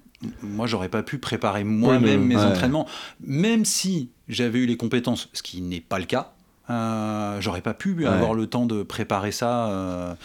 [0.42, 2.44] moi, j'aurais pas pu préparer moi-même mes ouais.
[2.44, 2.86] entraînements,
[3.20, 6.32] même si j'avais eu les compétences, ce qui n'est pas le cas.
[6.70, 10.16] Euh, j'aurais pas pu avoir le temps de préparer ça.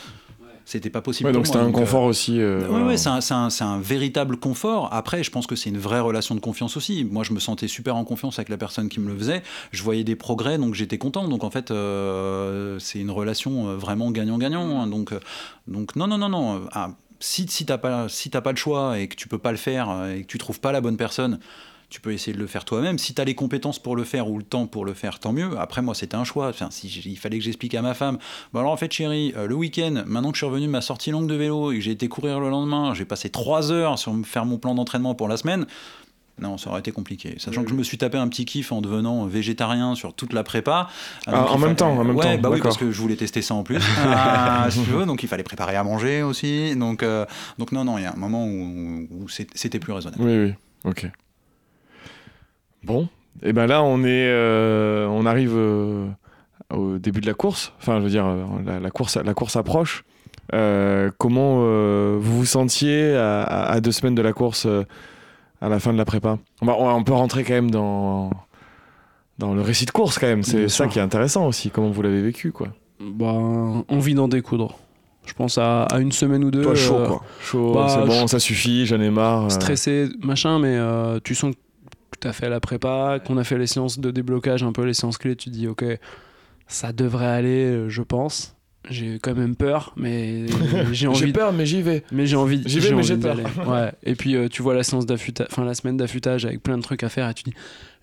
[0.68, 1.30] C'était pas possible.
[1.30, 2.42] Ouais, donc c'était un donc, euh, confort aussi.
[2.42, 2.86] euh, oui, voilà.
[2.88, 4.90] ouais, c'est un, véritable confort.
[4.92, 7.06] Après, je pense que c'est une vraie relation de confiance aussi.
[7.06, 9.44] Moi, je me sentais super en confiance avec la personne qui me le faisait.
[9.72, 11.30] Je voyais des progrès, donc j'étais content.
[11.30, 14.82] Donc en fait, euh, c'est une relation vraiment gagnant-gagnant.
[14.82, 14.88] hein.
[14.88, 15.14] Donc,
[15.70, 16.68] donc non, non, non, non.
[16.74, 16.90] ah,
[17.22, 19.88] si si t'as pas, si pas le choix et que tu peux pas le faire
[20.14, 21.40] et que tu trouves pas la bonne personne,
[21.90, 22.98] tu peux essayer de le faire toi-même.
[22.98, 25.32] Si tu as les compétences pour le faire ou le temps pour le faire, tant
[25.32, 25.58] mieux.
[25.58, 26.50] Après, moi, c'était un choix.
[26.50, 28.18] Enfin, si il fallait que j'explique à ma femme,
[28.52, 30.82] bon alors en fait, chérie, euh, le week-end, maintenant que je suis revenu de ma
[30.82, 33.98] sortie longue de vélo et que j'ai été courir le lendemain, j'ai passé trois heures
[34.00, 35.66] sur faire mon plan d'entraînement pour la semaine.
[36.40, 37.34] Non, ça aurait été compliqué.
[37.40, 40.44] Sachant que je me suis tapé un petit kiff en devenant végétarien sur toute la
[40.44, 40.88] prépa.
[41.26, 43.02] Ah, Donc, en même fa- temps, en même ouais, temps, bah oui, parce que je
[43.02, 43.78] voulais tester ça en plus.
[44.06, 46.76] Ah, si tu veux, donc il fallait préparer à manger aussi.
[46.76, 47.26] Donc, euh,
[47.58, 50.22] donc non, non, il y a un moment où, c'était plus raisonnable.
[50.22, 51.08] Oui, oui, ok.
[52.88, 53.08] Bon,
[53.44, 56.08] et ben là, on est, euh, on arrive euh,
[56.74, 57.74] au début de la course.
[57.80, 60.04] Enfin, je veux dire, euh, la, la course, la course approche.
[60.54, 64.84] Euh, comment euh, vous vous sentiez à, à- à deux semaines de la course euh,
[65.62, 66.38] à la fin de la prépa?
[66.62, 68.30] On, va- on peut rentrer quand même dans
[69.40, 70.44] dans le récit de course quand même.
[70.44, 71.70] C'est ça qui est intéressant aussi.
[71.70, 72.70] Comment vous l'avez vécu, quoi.
[73.00, 73.34] Bah,
[73.90, 74.78] envie d'en découdre.
[75.26, 76.62] Je pense à, à une semaine ou deux.
[76.64, 77.22] Toi, chaud, euh, quoi.
[77.42, 78.86] Chaud, bah, c'est bon, ça suffit.
[78.86, 79.46] J'en ai marre.
[79.46, 79.50] euh.
[79.50, 81.60] stressé, machin, mais euh, tu sens que
[82.22, 84.94] tu as fait la prépa, qu'on a fait les séances de déblocage, un peu les
[84.94, 85.84] séances clés, tu te dis, ok,
[86.68, 88.54] ça devrait aller, euh, je pense.
[88.90, 90.46] J'ai quand même peur, mais
[90.94, 91.20] j'ai envie.
[91.20, 92.04] J'ai de- peur, mais j'y vais.
[92.12, 92.64] Mais j'ai envie.
[92.66, 93.38] J'y vais, mais j'ai peur.
[93.68, 93.92] Ouais.
[94.04, 96.84] Et puis euh, tu vois la séance d'affûtage, enfin la semaine d'affûtage avec plein de
[96.84, 97.54] trucs à faire et tu dis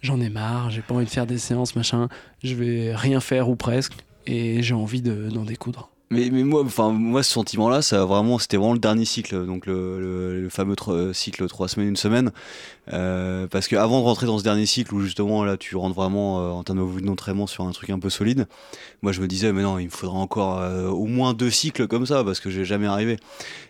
[0.03, 2.09] j'en ai marre, j'ai pas envie de faire des séances machin,
[2.43, 3.95] je vais rien faire ou presque
[4.27, 5.89] et j'ai envie de- d'en découdre.
[6.11, 9.65] Mais, mais moi, enfin, moi, ce sentiment-là, ça vraiment, c'était vraiment le dernier cycle, donc
[9.65, 12.31] le, le- le fameux tro- cycle trois semaines, une semaine.
[12.93, 15.95] Euh, parce que avant de rentrer dans ce dernier cycle où justement là, tu rentres
[15.95, 18.47] vraiment euh, en termes d'entraînement sur un truc un peu solide,
[19.03, 21.87] moi je me disais, mais non, il me faudra encore euh, au moins deux cycles
[21.89, 23.17] comme ça parce que j'ai jamais arrivé.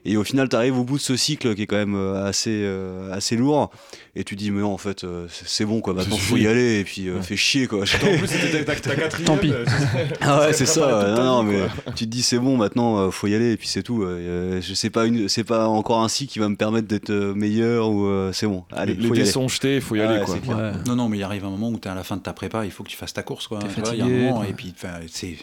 [0.04, 2.26] Et au final, tu arrives au bout de ce cycle qui est quand même euh,
[2.26, 3.70] assez, euh, assez lourd,
[4.16, 6.80] et tu dis, mais non, en fait, euh, c'est bon quoi, maintenant faut y aller,
[6.80, 7.22] et puis euh, Ouais.
[7.22, 7.80] fais chier quoi.
[7.82, 9.24] En plus, c'était ta, quatrième.
[9.26, 9.52] Tant pis.
[10.20, 11.14] Ah ouais, c'est ça.
[11.16, 11.60] Non, non, mais
[11.94, 14.02] tu te dis c'est bon, maintenant euh, faut y aller et puis c'est tout.
[14.02, 17.10] Euh, je sais pas une, c'est pas encore un cycle qui va me permettre d'être
[17.12, 18.64] meilleur ou euh, c'est bon.
[18.72, 20.34] Allez, les dés sont jetés, il faut y aller quoi.
[20.34, 20.72] Ouais.
[20.86, 22.32] Non, non, mais il arrive un moment où tu es à la fin de ta
[22.32, 23.46] prépa, il faut que tu fasses ta course.
[23.48, 23.58] Quoi.
[23.58, 24.74] Vois, il y a un moment, et puis
[25.08, 25.36] c'est.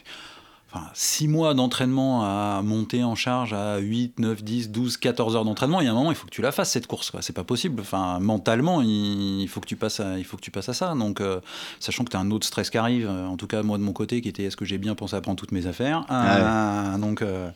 [0.74, 5.44] Enfin, 6 mois d'entraînement à monter en charge à 8, 9, 10, 12, 14 heures
[5.44, 7.12] d'entraînement, il y a un moment, il faut que tu la fasses cette course.
[7.20, 7.82] C'est pas possible.
[7.82, 10.94] Enfin, mentalement, il faut que tu passes à, il faut que tu passes à ça.
[10.96, 11.42] Donc, euh,
[11.82, 13.84] sachant que tu as un autre stress qui arrive, euh, en tout cas, moi de
[13.84, 16.06] mon côté, qui était est-ce que j'ai bien pensé à prendre toutes mes affaires?
[16.10, 17.52] Euh, donc, euh,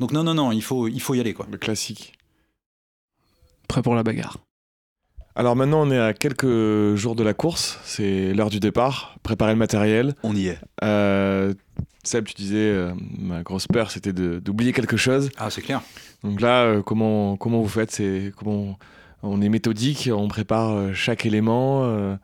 [0.00, 1.34] donc, non, non, non, il faut, il faut y aller.
[1.34, 1.46] Quoi.
[1.48, 2.14] Le classique.
[3.68, 4.38] Prêt pour la bagarre.
[5.38, 7.78] Alors maintenant, on est à quelques jours de la course.
[7.84, 9.16] C'est l'heure du départ.
[9.22, 10.14] Préparer le matériel.
[10.22, 10.58] On y est.
[10.82, 11.52] Euh,
[12.04, 15.28] Seb, tu disais, euh, ma grosse peur, c'était d'oublier quelque chose.
[15.36, 15.82] Ah, c'est clair.
[16.24, 17.90] Donc là, euh, comment, comment vous faites?
[17.90, 18.78] C'est comment
[19.22, 22.18] On est méthodique, on prépare chaque élément un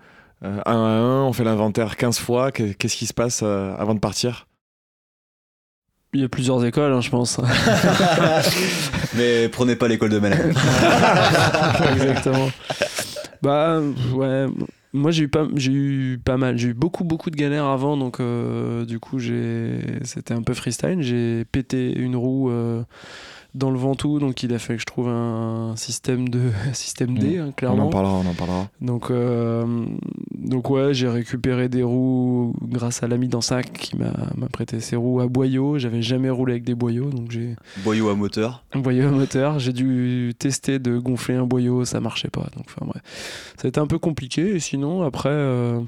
[0.64, 2.50] à un, on fait l'inventaire 15 fois.
[2.50, 4.46] Qu'est- Qu'est-ce qui se passe avant de partir?
[6.14, 7.40] Il y a plusieurs écoles, hein, je pense.
[9.16, 10.36] Mais prenez pas l'école de Malais.
[11.94, 12.50] Exactement.
[13.42, 13.80] Bah
[14.12, 14.46] ouais.
[14.94, 17.96] Moi j'ai eu pas j'ai eu pas mal, j'ai eu beaucoup beaucoup de galères avant
[17.96, 22.82] donc euh, du coup j'ai c'était un peu freestyle, j'ai pété une roue euh,
[23.54, 27.38] dans le Ventoux donc il a fallu que je trouve un, système de système D
[27.38, 27.86] hein, On clairement.
[27.86, 28.68] en parlera, on en parlera.
[28.80, 29.84] Donc, euh,
[30.34, 34.96] donc ouais, j'ai récupéré des roues grâce à l'ami d'Ansac qui m'a m'a prêté ses
[34.96, 35.78] roues à boyaux.
[35.78, 38.64] J'avais jamais roulé avec des boyaux, donc j'ai Boyau à moteur.
[38.72, 39.58] un boyau à moteur.
[39.58, 42.46] J'ai dû tester de gonfler un boyau, ça marchait pas.
[42.56, 43.02] Donc, enfin bref,
[43.56, 44.54] ça a été un peu compliqué.
[44.54, 45.80] Et sinon, après, euh,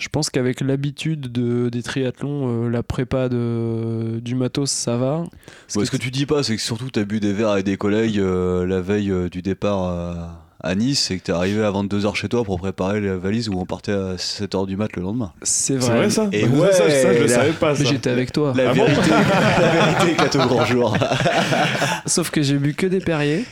[0.00, 5.24] je pense qu'avec l'habitude de, des triathlons, euh, la prépa du matos, ça va.
[5.68, 8.18] Ce que tu dis pas, c'est que surtout t'as bu des verres avec des collègues
[8.18, 12.28] euh, la veille euh, du départ à, Nice et que t'es arrivé à 22h chez
[12.28, 15.32] toi pour préparer la valise où on partait à 7h du mat le lendemain.
[15.42, 15.86] C'est vrai.
[15.86, 17.74] C'est vrai ça Et ça, ouais, ça, ça, je le savais pas.
[17.78, 18.52] Mais j'étais avec toi.
[18.56, 19.10] La Ah bon vérité,
[19.60, 20.96] la vérité éclate au grand jour.
[22.06, 23.44] Sauf que j'ai bu que des Perrier.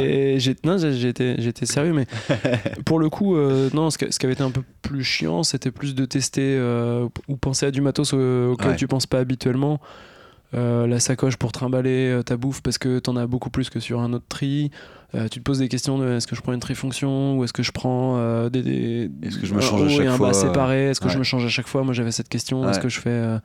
[0.00, 2.06] Et j'étais, j'étais sérieux, mais
[2.84, 5.42] pour le coup, euh, non, ce, que- ce qui avait été un peu plus chiant,
[5.42, 8.76] c'était plus de tester euh, ou penser à du matos au- auquel Ouais.
[8.76, 9.80] tu penses pas habituellement.
[10.54, 13.80] Euh, la sacoche pour trimballer euh, ta bouffe parce que t'en as beaucoup plus que
[13.80, 14.70] sur un autre tri.
[15.14, 17.52] Euh, tu te poses des questions de est-ce que je prends une trifonction ou est-ce
[17.52, 20.06] que je prends euh, des, des- Est-ce que je me change à haut et chaque
[20.06, 21.82] un fois, bas séparés Est-ce que je me change à chaque fois?
[21.82, 22.68] Moi j'avais cette question.
[22.68, 23.38] Est-ce que je fais euh,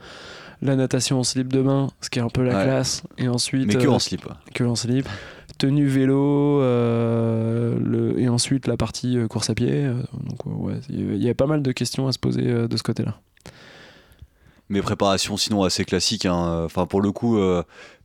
[0.61, 2.63] la natation en slip de bain, ce qui est un peu la Ouais.
[2.65, 4.21] classe, et ensuite Mais que en slip.
[4.53, 5.07] que en slip,
[5.57, 9.85] tenue vélo, le, et ensuite la partie course à pied.
[10.13, 13.15] donc ouais, il y avait- pas mal de questions à se poser de ce côté-là.
[14.71, 16.25] Mes préparations sinon assez classiques.
[16.25, 16.63] hein.
[16.65, 17.61] Enfin pour le coup, euh,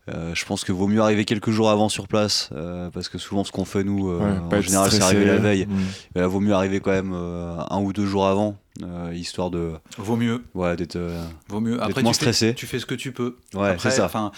[0.08, 3.18] euh, je pense que vaut mieux arriver quelques jours avant sur place euh, parce que
[3.18, 4.18] souvent ce qu'on fait nous, euh,
[4.50, 5.66] Ouais, en général, c'est arriver la veille.
[5.66, 5.76] Mm.
[6.14, 9.50] Mais là, vaut mieux arriver quand même euh, un ou deux jours avant, euh, histoire
[9.50, 10.44] de Vaut mieux.
[10.54, 11.82] ouais d'être euh, Vaut mieux.
[11.82, 12.54] Après, moins tu fais- stressé.
[12.54, 13.36] tu fais ce que tu peux.
[13.54, 14.04] ouais Après, c'est ça.
[14.06, 14.30] Enfin,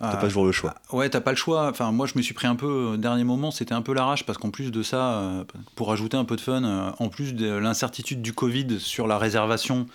[0.00, 0.74] T'as pas toujours le choix.
[0.92, 1.68] Ouais, t'as pas le choix.
[1.68, 4.24] Enfin, moi, je me suis pris un peu, euh, dernier moment, c'était un peu l'arrache
[4.24, 5.44] parce qu'en plus de ça, euh,
[5.74, 9.18] pour ajouter un peu de fun, euh, en plus de l'incertitude du Covid sur la
[9.18, 9.86] réservation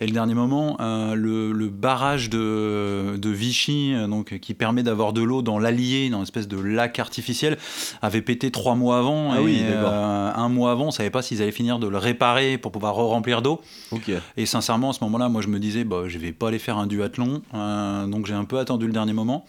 [0.00, 5.22] et le dernier moment, le, le barrage de, de Vichy, donc, qui permet d'avoir de
[5.22, 7.56] l'eau dans l'Allier, dans une espèce de lac artificiel,
[8.02, 9.32] avait pété trois mois avant.
[9.32, 11.96] Ah et, oui, euh, un mois avant, on savait pas s'ils allaient finir de le
[11.96, 13.62] réparer pour pouvoir remplir d'eau.
[13.90, 14.10] Ok.
[14.36, 16.76] Et sincèrement, à ce moment-là, moi, je me disais, bah, je vais pas aller faire
[16.76, 17.40] un duathlon.
[17.54, 19.45] Euh, donc, j'ai un peu attendu le dernier moment.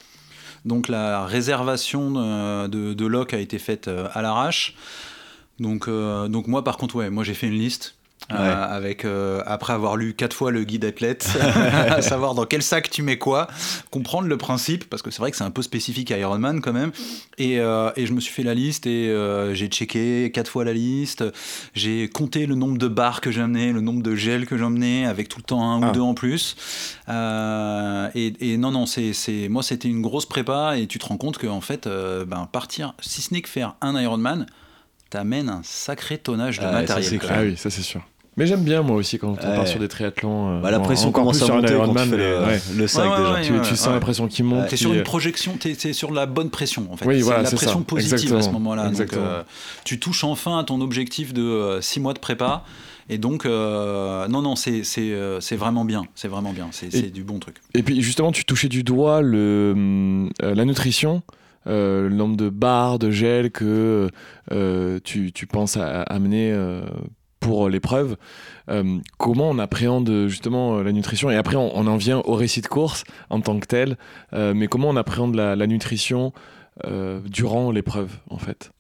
[0.68, 4.76] Donc, la réservation de, de, de loc a été faite euh, à l'arrache.
[5.60, 7.97] Donc, euh, donc, moi, par contre, ouais, moi, j'ai fait une liste.
[8.34, 11.30] Euh, avec euh, après avoir lu quatre fois le guide athlète,
[11.90, 13.48] à savoir dans quel sac tu mets quoi,
[13.90, 16.74] comprendre le principe parce que c'est vrai que c'est un peu spécifique à Ironman quand
[16.74, 16.92] même.
[17.38, 19.16] Et, euh, et je me suis fait la liste et
[19.54, 21.24] j'ai checké quatre fois la liste.
[21.74, 25.30] J'ai compté le nombre de barres que j'emmenais, le nombre de gels que j'emmenais, avec
[25.30, 25.90] tout le temps un Ah.
[25.90, 26.58] ou deux en plus.
[27.08, 29.14] Et, et non, non, c'est,
[29.50, 32.94] moi c'était une grosse prépa et tu te rends compte que en fait, ben, partir,
[33.00, 34.48] si ce n'est que faire un Ironman,
[35.10, 37.20] t'amènes un sacré tonnage de Ah, matériel.
[37.30, 38.02] Ah oui, ça c'est sûr.
[38.36, 39.56] Mais j'aime bien moi aussi quand on Ouais.
[39.56, 40.58] part sur des triathlons.
[40.58, 42.18] euh, Bah, la pression encore commence plus à sur un monter quand tu fais mais
[42.18, 42.62] le, ouais.
[42.78, 43.54] le sac Ouais, ouais, déjà.
[43.54, 43.62] ouais.
[43.64, 44.68] Tu, tu sens la pression qui monte.
[44.68, 47.06] T'es sur une projection, t'es, t'es sur la bonne pression en fait.
[47.08, 47.86] Oui, c'est voilà, la c'est pression ça.
[47.86, 48.60] positive à ce Exactement.
[48.60, 48.88] moment-là.
[48.90, 49.26] Exactement.
[49.26, 49.44] euh,
[49.86, 52.64] tu touches enfin à ton objectif de 6 mois de prépa.
[53.10, 56.04] Et donc, euh, non, non, c'est c'est, euh, c'est vraiment bien.
[56.14, 56.68] C'est vraiment bien.
[56.72, 57.56] C'est du bon truc.
[57.74, 61.34] Et puis justement, tu touchais du doigt le, euh, la nutrition, euh,
[61.68, 64.10] le nombre de barres, de gel que
[64.52, 66.82] euh, tu, tu penses à, à amener euh,
[67.40, 68.16] pour l'épreuve.
[68.70, 71.30] Euh, comment on appréhende justement euh, la nutrition?
[71.30, 73.98] Et après, on, on en vient au récit de course en tant que tel.
[74.34, 76.34] Euh, mais comment on appréhende la, la nutrition
[76.86, 78.72] euh, durant l'épreuve, en fait?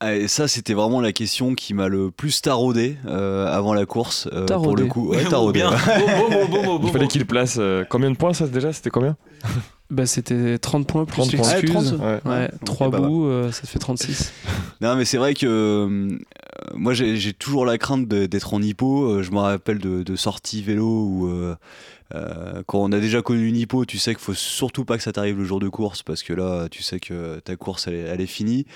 [0.00, 3.86] Ah, Et ça, c'était vraiment la question qui m'a le plus taraudé euh, avant la
[3.86, 4.26] course.
[4.32, 4.82] euh, pour Taraudé.
[4.82, 5.62] le coup, ouais, taraudé.
[5.62, 8.72] beau, Il fallait qu'il place euh, combien de points ça déjà?
[8.72, 9.16] C'était combien?
[9.92, 11.52] Bah, c'était 30 points plus 30 points.
[11.54, 11.92] l'excuse.
[11.92, 12.20] Ouais.
[12.24, 13.06] Ouais, Ok, 3 bah, bah.
[13.06, 14.32] bouts, euh, ça te fait 36.
[14.80, 16.18] Non, mais c'est vrai que euh,
[16.74, 19.04] moi, j'ai toujours la crainte d'être en hippo.
[19.04, 21.54] Euh, Je me rappelle de, de sorties vélo où, euh,
[22.14, 25.02] euh, quand on a déjà connu une hippo, tu sais qu'il faut surtout pas que
[25.02, 28.20] ça t'arrive le jour de course parce que là, tu sais que ta course, elle
[28.20, 28.66] est finie.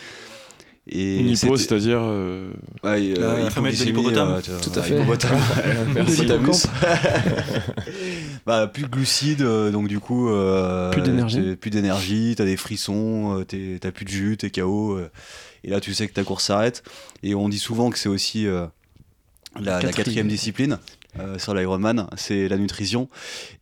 [0.88, 1.98] Et Une hypo, c'était- c'est-à-dire.
[2.00, 2.52] euh,
[2.84, 4.28] la femelle de l'hippopotame.
[4.28, 4.94] vois, Tout à fait.
[4.94, 5.38] hippopotame.
[5.94, 6.22] Merci.
[6.22, 6.66] Hippopotamus.
[8.46, 10.28] bah, plus de glucides, euh, donc du coup.
[10.30, 11.56] euh, Plus d'énergie.
[11.56, 14.92] Plus d'énergie, t'as des frissons, euh, t'as plus de jus, t'es KO.
[14.96, 15.10] euh,
[15.64, 16.82] et là, tu sais que ta course s'arrête.
[17.22, 18.66] Et on dit souvent que c'est aussi euh,
[19.60, 20.78] la, quatrième discipline.
[21.20, 23.08] Euh, sur l'Ironman, c'est la nutrition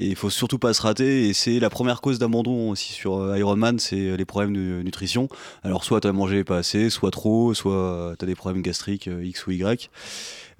[0.01, 3.19] et il faut surtout pas se rater et c'est la première cause d'abandon aussi sur
[3.19, 5.29] euh, Ironman, c'est les problèmes de nutrition.
[5.63, 9.09] Alors soit tu as mangé pas assez, soit trop, soit tu as des problèmes gastriques
[9.09, 9.91] euh, X ou Y.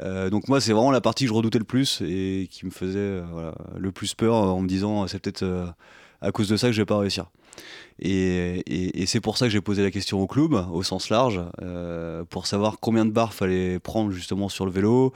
[0.03, 2.71] Euh, donc moi c'est vraiment la partie que je redoutais le plus et qui me
[2.71, 5.67] faisait euh, voilà, le plus peur en me disant c'est peut-être euh,
[6.21, 7.27] à cause de ça que je vais pas réussir.
[8.01, 11.11] Et, et- et c'est pour ça que j'ai posé la question au club, au sens
[11.11, 15.13] large, euh, pour savoir combien de barres fallait prendre justement sur le vélo.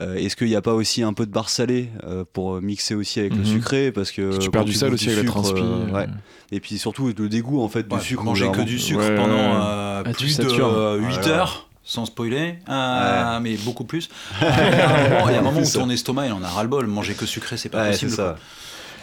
[0.00, 2.94] Euh, Est-ce qu'il n'y a pas aussi un peu de barres salées euh, pour mixer
[2.96, 3.44] aussi avec le Mhm.
[3.46, 3.92] sucré?
[3.92, 5.60] Parce que Si tu perds du sel aussi avec la sucre, transpi.
[5.62, 6.06] euh, ouais.
[6.50, 8.24] Et puis surtout le dégoût en fait Ouais, du sucre.
[8.24, 9.54] manger que du sucre Ouais, pendant ouais, ouais.
[9.62, 10.68] euh, Ah, plus de satures.
[10.68, 11.28] euh, 8 Voilà.
[11.28, 14.08] heures, sans spoiler, euh, mais beaucoup plus.
[14.40, 16.42] il y a un moment, il y a un moment où ton estomac il en
[16.42, 16.86] a ras-le-bol.
[16.88, 18.10] Manger que sucré, c'est pas Ouais, possible.
[18.10, 18.36] ça.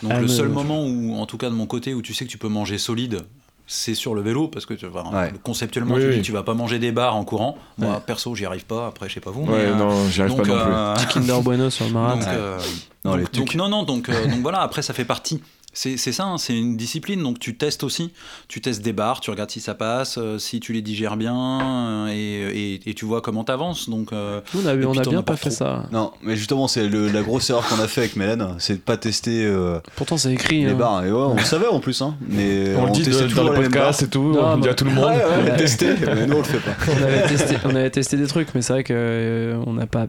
[0.04, 0.10] Quoi.
[0.10, 2.26] Donc Ah, le seul moment où, en tout cas de mon côté, où tu sais
[2.26, 3.22] que tu peux manger solide,
[3.66, 5.32] c'est sur le vélo parce que tu, enfin, Ouais.
[5.42, 6.16] conceptuellement Oui, tu oui.
[6.18, 7.58] dis tu vas pas manger des bars en courant.
[7.78, 8.00] Moi Ouais.
[8.06, 8.88] perso j'y arrive pas.
[8.88, 9.44] Après je sais pas vous.
[9.44, 10.74] Ouais, mais, euh, non, j'y arrive pas non plus.
[10.74, 12.20] euh, Kinder Bueno sur le marathon.
[12.20, 12.34] donc, Ouais.
[12.36, 12.60] euh,
[13.06, 13.56] Non, les donc, donc tucs.
[13.58, 15.42] non, non, donc, euh, donc voilà, après ça fait partie.
[15.74, 18.12] C'est ça, hein, c'est une discipline, donc tu testes aussi.
[18.48, 21.36] Tu testes des barres, tu regardes si ça passe, euh, si tu les digères bien,
[21.62, 23.90] euh, et, et- et tu vois comment t'avances.
[23.90, 25.58] Donc, euh, Nous, on a, on a bien as pas pas fait trop.
[25.58, 25.86] ça.
[25.92, 28.98] Non, mais justement c'est la grosse erreur qu'on a fait avec Mélène, c'est de pas
[28.98, 30.64] tester euh, Pourtant, c'est écrit.
[30.64, 30.76] les hein.
[30.76, 31.06] barres.
[31.06, 32.16] Et ouais, on le savait en plus, hein.
[32.30, 34.86] Mais On le dit de- dans le podcast et tout, Non, on dit à tout
[34.86, 35.06] le monde.
[35.06, 35.58] Ouais, ouais, Ouais.
[35.58, 36.76] testé, mais nous on le fait pas.
[36.88, 40.06] on, avait testé, on avait testé des trucs, mais c'est vrai qu'on n'a pas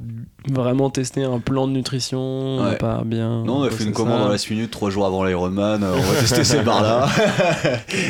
[0.51, 2.21] vraiment testé un plan de nutrition.
[2.21, 2.77] On n'a Ouais.
[2.77, 3.45] pas bien.
[3.45, 4.25] Non, on a fait une commande ça.
[4.25, 5.83] dans la minute trois jours avant l'Ironman.
[5.83, 7.09] euh, On va tester ces barres-là.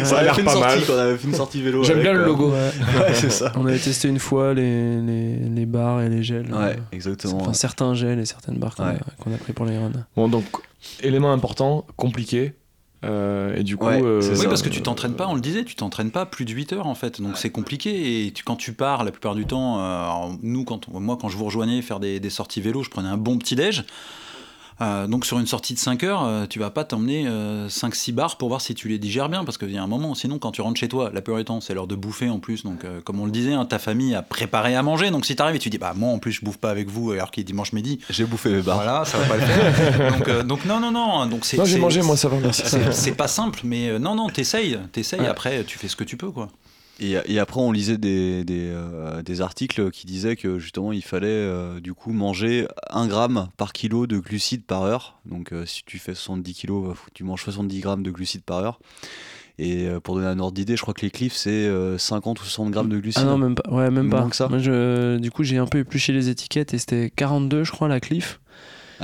[0.05, 0.79] Ça a l'air pas sortie, mal.
[0.91, 1.85] On avait fait une sortie vélo.
[1.85, 2.51] J'aime bien le logo.
[2.51, 2.71] Ouais.
[3.01, 3.53] Ouais, c'est ça.
[3.57, 6.53] On avait testé une fois les, les, les barres et les gels.
[6.53, 7.39] Ouais, Euh, exactement.
[7.41, 9.35] Enfin, certains gels et certaines barres qu'on Ouais.
[9.35, 9.91] a, pris pour les runs.
[10.17, 10.45] Bon, donc,
[11.03, 12.55] élément important, compliqué.
[13.05, 13.87] Euh, et du coup.
[13.87, 14.49] Ouais, euh, c'est oui, ça.
[14.49, 16.87] parce que tu t'entraînes pas, on le disait, tu t'entraînes pas plus de 8 heures
[16.87, 18.27] en fait, donc c'est compliqué.
[18.27, 21.29] Et tu- quand tu pars, la plupart du temps, euh, nous, quand on- moi, quand
[21.29, 23.85] je vous rejoignais faire des, des sorties vélo, je prenais un bon petit déj.
[24.81, 27.27] Euh, donc sur une sortie de 5 heures, euh, tu vas pas t'emmener
[27.69, 30.15] 5-6 barres pour voir si tu les digères bien, parce qu'il y a un moment,
[30.17, 32.41] sinon quand tu rentres chez toi, la plupart du temps c'est l'heure de bouffer en
[32.41, 35.27] plus, donc euh, comme on le disait, hein, ta famille a préparé à manger, donc
[35.27, 37.31] si t'arrives et tu dis bah moi en plus je bouffe pas avec vous alors
[37.31, 38.77] qu'il est dimanche midi, J'ai bouffé mes barres.
[38.77, 40.13] voilà, ça va pas le faire.
[40.19, 42.37] donc, euh, donc non non non, donc c'est Non, j'ai c'est- mangé, moi, ça va,
[42.39, 42.63] merci.
[42.67, 45.27] c'est c'est pas simple, mais euh, non, non, t'essayes, t'essayes, Ouais.
[45.29, 46.49] après tu fais ce que tu peux, quoi.
[47.01, 51.03] Et, et après, on lisait des, des, euh, des articles qui disaient que justement, il
[51.03, 55.19] fallait euh, du coup manger 1 gramme par kilo de glucides par heure.
[55.27, 58.79] Donc, euh, si tu fais 70 kilos, tu manges 70 grammes de glucides par heure.
[59.57, 62.45] Et pour donner un ordre d'idée, je crois que les cliffs, c'est euh, 50 ou
[62.45, 63.23] 60 grammes de glucides.
[63.25, 63.71] Ah non, même pas.
[63.71, 64.27] Ouais, même pas.
[64.29, 64.49] Que ça.
[64.49, 67.87] Moi, je, du coup, j'ai un peu épluché les étiquettes et c'était 42, je crois,
[67.87, 68.41] la cliff.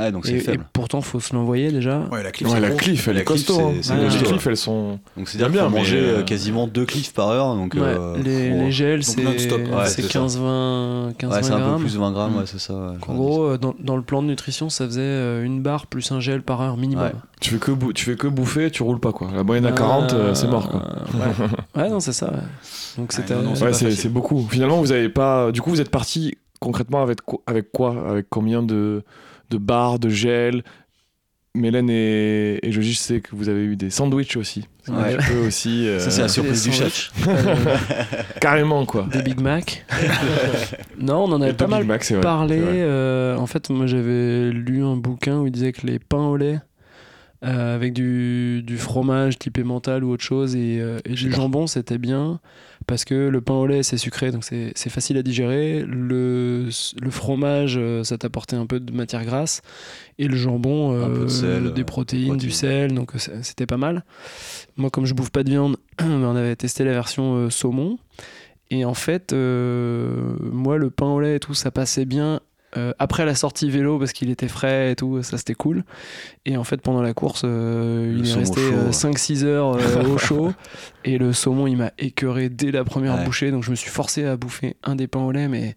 [0.03, 0.65] Ah, donc c'est Et, et faible.
[0.73, 1.99] pourtant, faut se l'envoyer déjà.
[2.11, 2.63] Ouais, la Ouais, c'est cliff, elle
[3.17, 3.61] La est cliff, costaud.
[3.61, 3.73] hein.
[3.83, 4.99] c'est- c'est Les cliffs, elles sont.
[5.17, 7.55] Donc, c'est-à-dire bien, mais, manger euh, euh, quasiment 2 cliffs par heure.
[7.55, 9.61] Donc, Ouais, euh, les, les gels, Donc c'est non-stop.
[9.61, 10.21] Ouais, c'est c'est ça.
[10.21, 11.81] 15-20 15 Ouais, c'est un peu grammes.
[11.81, 12.39] plus de 20 grammes, Mm.
[12.39, 12.75] ouais, c'est ça.
[12.75, 16.11] ouais, En gros, euh, dans, dans le plan de nutrition, ça faisait une barre plus
[16.13, 17.05] un gel par heure minimum.
[17.05, 17.13] Ouais.
[17.41, 19.29] Tu fais, que bou- tu fais que bouffer, tu roules pas, quoi.
[19.35, 20.83] La moyenne à 40, euh, c'est mort, quoi.
[21.77, 21.89] Ouais.
[21.91, 22.27] Non, c'est ça.
[22.27, 22.39] ouais.
[22.99, 23.35] Donc c'était.
[23.35, 24.47] Ouais, pas c'est c'est beaucoup.
[24.51, 25.53] Finalement, vous avez pas.
[25.53, 29.03] Du coup, vous êtes parti concrètement avec, quoi- avec quoi Avec combien de,
[29.51, 30.63] de barres, de gel
[31.57, 34.69] Mélène et, et Joji, je sais que vous avez eu des sandwichs aussi.
[34.87, 35.17] Ouais.
[35.17, 35.89] Tu peux aussi.
[35.89, 37.11] euh, Ça, c'est la surprise du chef.
[37.27, 37.55] euh,
[38.41, 39.09] Carrément, quoi.
[39.13, 39.85] des Big Mac.
[41.01, 42.61] non, on en avait pas mal Mac, parlé.
[42.63, 46.37] euh, en fait, moi, j'avais lu un bouquin où il disait que les pains au
[46.37, 46.61] lait
[47.45, 51.67] euh, avec du, du fromage type mental ou autre chose et, euh, et du jambon,
[51.67, 52.39] c'était bien
[52.87, 55.83] parce que le pain au lait c'est sucré donc c'est facile à digérer.
[55.83, 56.69] Le,
[57.01, 59.63] le fromage euh, ça t'apportait un peu de matière grasse
[60.19, 63.13] et le jambon Un peu de euh, sel, des euh, protéines, du sel donc
[63.43, 64.05] c'était pas mal.
[64.77, 67.99] Moi comme je bouffe pas de viande, on avait testé la version saumon
[68.71, 72.41] et en fait euh, moi le pain au lait et tout ça passait bien
[72.77, 75.85] euh, après la sortie vélo parce qu'il était frais et tout, ça c'était cool.
[76.47, 78.91] Et en fait pendant la course, euh, il est resté chaud, euh, ouais.
[78.91, 80.53] 5-6 heures au chaud
[81.05, 83.25] et le saumon il m'a écœuré dès la première Ouais.
[83.25, 85.75] bouchée donc je me suis forcé à bouffer un des pains au lait mais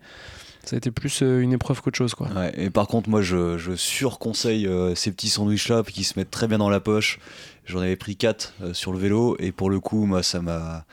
[0.64, 2.28] ça a été plus une épreuve qu'autre chose quoi.
[2.36, 6.48] Ouais, et par contre, moi, je, je surconseille ces petits sandwichs-là qui se mettent très
[6.48, 7.20] bien dans la poche.
[7.66, 10.86] J'en avais pris 4 sur le vélo et pour le coup, moi, ça m'a.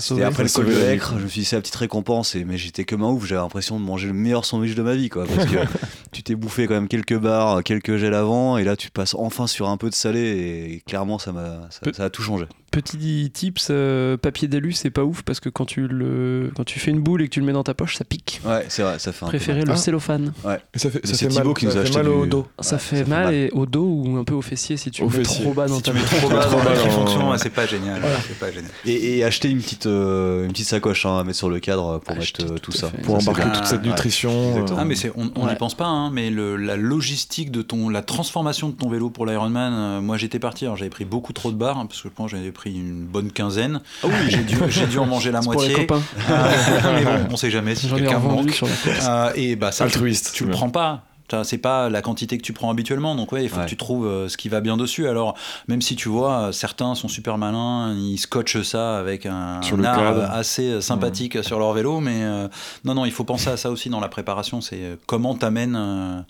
[0.00, 0.24] C'était sauvé.
[0.24, 0.72] après le col de
[1.18, 3.40] je me suis dit c'est la petite récompense, et, mais j'étais comme un ouf, j'avais
[3.40, 5.24] l'impression de manger le meilleur sandwich de ma vie, quoi.
[5.26, 5.56] Parce que
[6.12, 9.46] tu t'es bouffé quand même quelques barres, quelques gels avant, et là tu passes enfin
[9.46, 12.46] sur un peu de salé, et clairement ça m'a ça, Pe- ça a tout changé.
[12.74, 16.80] Petit tips, euh, papier d'élu c'est pas ouf parce que quand tu le quand tu
[16.80, 18.40] fais une boule et que tu le mets dans ta poche ça pique.
[18.44, 19.64] Ouais, c'est vrai, ça fait un peu mal.
[19.64, 19.76] le Ah.
[19.76, 20.32] cellophane.
[20.74, 22.24] Et ça fait, ça fait mal, Thibaut qui nous ça a fait acheté mal au
[22.24, 22.46] du- dos.
[22.58, 23.34] ça Ouais, fait ça fait mal, mal.
[23.34, 25.44] et au dos ou un peu au fessier si tu le mets fessier.
[25.44, 27.66] trop bas dans Si ta tu mets trop bas dans la fonction, ouais, c'est pas
[27.66, 28.02] génial.
[28.26, 28.70] C'est pas génial.
[28.84, 32.00] Et, et acheter une petite, euh, une petite sacoche hein, à mettre sur le cadre
[32.00, 32.88] pour Acheter, mettre euh, tout tout à ça.
[32.90, 33.02] fait.
[33.02, 33.58] Pour Ça, c'est embarquer bien.
[33.60, 34.50] toute cette Ouais, nutrition.
[34.50, 34.78] exactement.
[34.80, 35.54] Ah mais c'est, on n'y Ouais.
[35.56, 39.26] pense pas, hein, mais le- la logistique de ton, la transformation de ton vélo pour
[39.26, 42.08] l'Ironman, euh, moi j'étais parti, alors j'avais pris beaucoup trop de barres, hein, parce que
[42.08, 43.80] je pense que j'avais pris une bonne quinzaine.
[44.28, 45.86] j'ai, dû, j'ai dû en manger la C'est pour les moitié.
[46.28, 48.62] Ah, mais bon, on sait jamais si quelqu'un manque.
[48.86, 50.32] Euh, et bah ça, tu, Altruiste.
[50.34, 51.04] tu le prends pas.
[51.30, 53.64] Ça, C'est pas la quantité que tu prends habituellement, donc ouais, il faut Ouais.
[53.64, 55.08] que tu trouves euh, ce qui va bien dessus.
[55.08, 55.34] Alors,
[55.68, 60.20] même si tu vois, euh, certains sont super malins, ils scotchent ça avec un, cadre.
[60.20, 62.46] euh, assez sympathique sur leur vélo, mais euh,
[62.84, 64.60] non, non, il faut penser à ça aussi dans la préparation.
[64.60, 66.20] C'est comment t'amènes euh,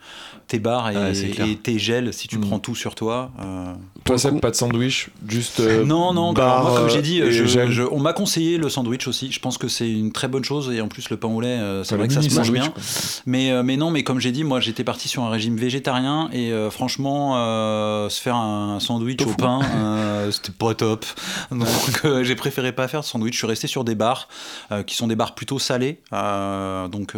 [0.47, 2.42] tes barres et, Ouais, tes gels si tu Mm.
[2.42, 3.30] prends tout sur toi.
[3.42, 3.72] euh,
[4.05, 5.59] Toi, coup- pas de sandwich, juste.
[5.61, 9.32] euh, non, non, moi, comme j'ai dit, je- je- on m'a conseillé le sandwich aussi.
[9.32, 11.49] Je pense que c'est une très bonne chose et en plus, le pain au lait,
[11.49, 12.68] euh, c'est vrai que ça se mange bien.
[12.68, 12.82] quoi.
[13.26, 16.28] Mais, euh, mais non, mais comme j'ai dit, moi j'étais parti sur un régime végétarien
[16.32, 21.05] et euh, franchement, euh, se faire un sandwich au pain, euh, c'était pas top.
[21.51, 23.32] Donc j'ai préféré pas faire de sandwich.
[23.32, 24.28] Je suis resté sur des bars
[24.87, 27.14] qui sont des bars plutôt salés, donc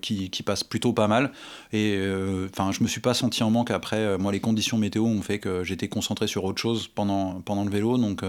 [0.00, 1.32] qui, qui passent plutôt pas mal.
[1.72, 1.98] Et
[2.52, 4.18] enfin, je me suis pas senti en manque après.
[4.18, 7.70] Moi, les conditions météo ont fait que j'étais concentré sur autre chose pendant, pendant le
[7.70, 8.22] vélo, donc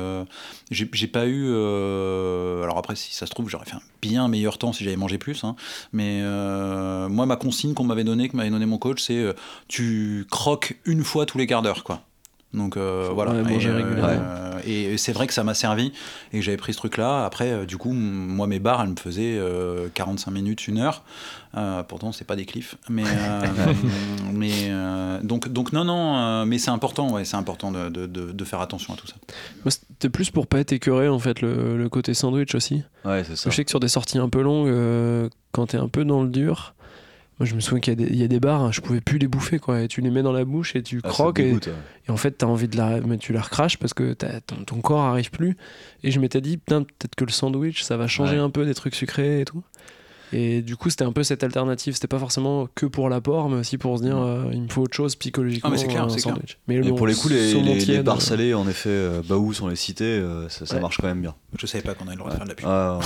[0.72, 1.48] j'ai pas eu.
[1.50, 5.18] alors après, si ça se trouve, j'aurais fait un bien meilleur temps si j'avais mangé
[5.18, 5.44] plus.
[5.44, 5.56] hein.
[5.94, 6.22] Mais
[7.10, 9.34] moi, ma consigne qu'on m'avait donnée, que m'avait donné mon coach, c'est euh,
[9.68, 12.02] tu croques une fois tous les quarts d'heure, quoi.
[12.52, 13.32] Donc euh, voilà.
[13.44, 15.92] Ouais, et, euh, euh, et c'est vrai que ça m'a servi
[16.34, 17.24] et que j'avais pris ce truc-là.
[17.24, 21.04] Après, euh, du coup, moi, mes barres, elles me faisaient euh, 45 minutes, une heure.
[21.56, 22.76] Euh, pourtant, c'est pas des cliffs.
[22.90, 23.42] Mais, euh,
[24.34, 26.18] mais euh, donc, donc non, non.
[26.18, 29.06] euh, mais c'est important, ouais, c'est important de, de- de- de faire attention à tout
[29.06, 29.14] ça.
[29.68, 32.82] C'était plus pour pas être écœuré en fait le, le côté sandwich aussi.
[33.06, 33.52] Ouais, c'est ça.
[33.52, 36.24] Je sais que sur des sorties un peu longues, euh, quand t'es un peu dans
[36.24, 36.74] le dur,
[37.40, 38.82] moi je me souviens qu'il y, a des- il y a des barres, hein, je
[38.82, 39.82] pouvais plus les bouffer quoi.
[39.82, 41.58] Et tu les mets dans la bouche et tu Ah, croques et,
[42.10, 45.02] en fait t'as envie de la, mais tu la recraches parce que ton, ton corps
[45.02, 45.56] arrive plus.
[46.04, 48.40] Et je m'étais dit putain peut-être que le sandwich ça va changer Ouais.
[48.42, 49.64] un peu des trucs sucrés et tout.
[50.32, 51.94] Et du coup c'était un peu cette alternative.
[51.96, 54.82] C'était pas forcément que pour l'apport, mais aussi pour se dire euh, il me faut
[54.84, 55.70] autre chose psychologiquement.
[55.70, 56.36] Ah, mais c'est clair, un c'est clair.
[56.68, 59.54] Mais bon, pour les coups, les, les, les barres euh, salées, en effet, euh, Baous,
[59.62, 60.82] on les citait, euh, ça, ça Ouais.
[60.82, 61.34] marche quand même bien.
[61.58, 62.66] Je savais pas qu'on avait le droit de faire de la pub.
[62.68, 63.00] Ah.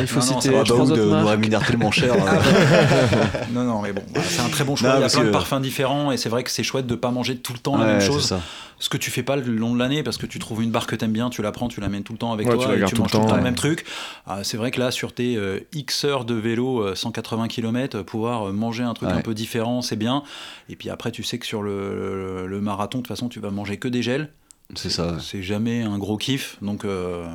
[0.00, 2.14] Il faut Non, non, citer trois Baou de nous rémunère tellement cher.
[2.14, 4.90] euh, Non, non, mais bon, voilà, c'est un très bon choix.
[4.90, 6.94] Non, Il y a plein de parfums différents et c'est vrai que c'est chouette de
[6.94, 8.34] pas manger tout le temps la même c'est chose.
[8.78, 10.86] Ce que tu fais pas le long de l'année parce que tu trouves une barre
[10.86, 12.76] que t'aimes bien, tu la prends, tu l'amènes tout le temps avec Ouais, tu toi
[12.76, 13.84] la et tu tout le manges tout le temps, le même truc.
[14.26, 18.02] Ah, c'est vrai que là, sur tes euh, X heures de vélo, euh, 180 km,
[18.02, 19.14] pouvoir euh, manger un truc Ouais.
[19.14, 20.22] un peu différent, c'est bien.
[20.68, 21.94] Et puis après, tu sais que sur le,
[22.42, 24.30] le- le marathon, de toute façon, tu vas manger que des gels.
[24.74, 25.12] C'est ça.
[25.12, 25.18] ouais.
[25.20, 26.56] C'est jamais un gros kiff.
[26.62, 27.26] Donc, euh,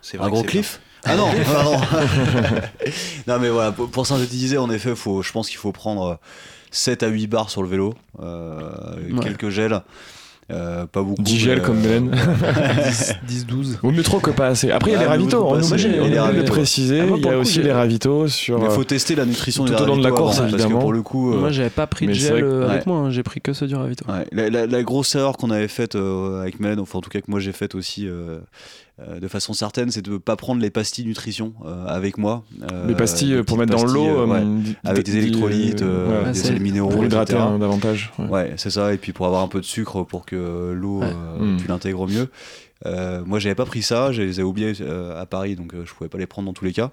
[0.00, 1.80] c'est vrai Un gros cliff Ah non, ah non.
[3.26, 6.14] non mais voilà, pour, pour synthétiser, en effet, faut, je pense qu'il faut prendre euh,
[6.70, 8.70] 7 à 8 barres sur le vélo, euh,
[9.12, 9.20] Ouais.
[9.22, 9.80] quelques gels,
[10.50, 11.22] euh, pas beaucoup.
[11.22, 12.10] 10 gels comme euh, Mélène.
[13.28, 13.78] 10-12.
[13.82, 14.70] Vaut mieux trop que pas assez.
[14.70, 15.44] Après, il y a Ah, les mais ravitaux.
[15.46, 17.00] On Il les oublie de préciser.
[17.00, 18.58] Ah, moi, Il y a coup, aussi les ravitaux sur.
[18.58, 20.52] Mais euh, faut tester la nutrition tout des au long de la course, avant, Parce
[20.52, 20.80] que évidemment.
[20.80, 22.92] pour le coup, euh, Moi, j'avais pas pris de gel que- euh, avec ouais.
[22.92, 24.04] moi, hein, j'ai pris que ceux du ravito.
[24.10, 27.10] Ouais, la, la- la grosse erreur qu'on avait faite euh, avec Mélène, enfin en tout
[27.10, 28.06] cas que moi j'ai faite aussi
[29.00, 32.44] euh, de façon certaine, c'est de ne pas prendre les pastilles nutrition euh, avec moi.
[32.70, 34.26] Euh, les pastilles pour mettre dans l'eau.
[34.26, 34.42] ouais,
[34.84, 38.12] avec des électrolytes, ouais, des sels minéraux, pour hydrater hein, davantage.
[38.18, 38.26] ouais.
[38.28, 41.06] Ouais, c'est ça, et puis pour avoir un peu de sucre pour que l'eau, Ouais.
[41.12, 41.56] euh, Mm.
[41.58, 42.28] tu l'intègres mieux.
[43.26, 44.72] Moi, j'avais pas pris ça, je les ai oubliés
[45.16, 46.90] à Paris, donc je pouvais pas les prendre dans tous les cas.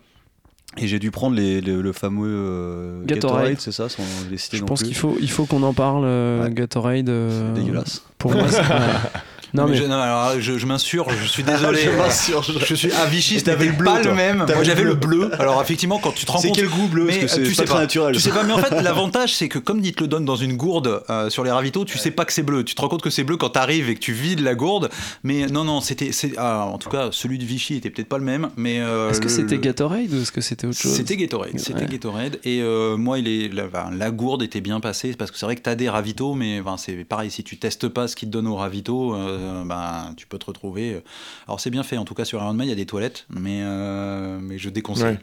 [0.78, 3.40] Et j'ai dû prendre les, les- le fameux euh, Gatorade.
[3.42, 6.04] Gatorade, c'est ça, sans les citer Je pense qu'il faut, il faut qu'on en parle,
[6.06, 6.52] euh, Ouais.
[6.54, 7.10] Gatorade.
[7.10, 8.04] euh, C'est dégueulasse.
[8.20, 8.44] Pour moi,
[9.54, 11.80] Non, Mais mais je, non, alors, je, je m'insurge, je suis désolé.
[11.84, 12.54] Je m'insurge.
[12.66, 12.92] Je suis
[13.36, 14.12] Et t'avais le bleu, pas toi.
[14.12, 14.40] le même.
[14.40, 14.90] T'avais Moi le j'avais bleu.
[14.92, 15.32] le bleu.
[15.42, 16.58] Alors effectivement, quand tu te rends C'est compte.
[16.58, 17.06] quel goût bleu?
[17.08, 18.14] Parce Mais, que euh, c'est tu pas sais très pas, naturel.
[18.16, 20.36] Tu sais pas, mais en fait, l'avantage, c'est que comme ils te le donnent dans
[20.36, 22.64] une gourde euh, sur les ravitaux, tu sais pas que c'est bleu.
[22.64, 24.90] Tu te rends compte que c'est bleu quand t'arrives et que tu vides la gourde.
[25.24, 26.12] Mais non, non, c'était.
[26.12, 28.50] c'est- ah, en tout cas, celui de Vichy était peut-être pas le même.
[28.56, 30.94] Mais euh, est-ce que c'était Gatorade ou est-ce que c'était autre chose?
[30.94, 31.86] C'était Gatorade, c'était Ouais.
[31.88, 32.40] Gatorade.
[32.44, 35.62] Et euh, moi, il est, la, gourde était bien passée parce que c'est vrai que
[35.62, 38.48] tu as des ravitaux, mais c'est pareil, si tu testes pas ce qu'ils te donnent
[38.48, 41.02] aux ravitaux, euh, ben, tu peux te retrouver.
[41.48, 43.26] Alors, c'est bien fait, en tout cas, sur Iron Man, il y a des toilettes,
[43.30, 45.14] mais, euh, mais je déconseille.
[45.16, 45.20] Ouais.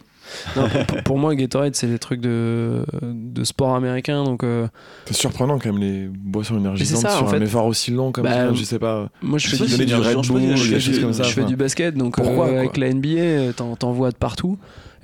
[0.56, 4.24] Non, pour, pour moi, Gatorade, c'est les trucs de, de sport américain.
[4.24, 4.66] Donc, euh,
[5.06, 7.42] C'est surprenant quand même les boissons énergisantes c'est ça, sur en un fait.
[7.44, 8.52] effort aussi long comme Bah, ça.
[8.52, 9.08] Je sais pas.
[9.22, 10.92] moi, je Je fais du, Red Bull, je des fais
[11.22, 14.58] je fais basket, donc Pourquoi, euh, avec la NBA, t'en vois de partout.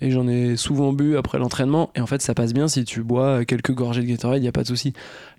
[0.05, 1.91] Et j'en ai souvent bu après l'entraînement.
[1.95, 4.49] Et en fait, ça passe bien si tu bois quelques gorgées de Gatorade, il n'y
[4.49, 4.93] a pas de souci.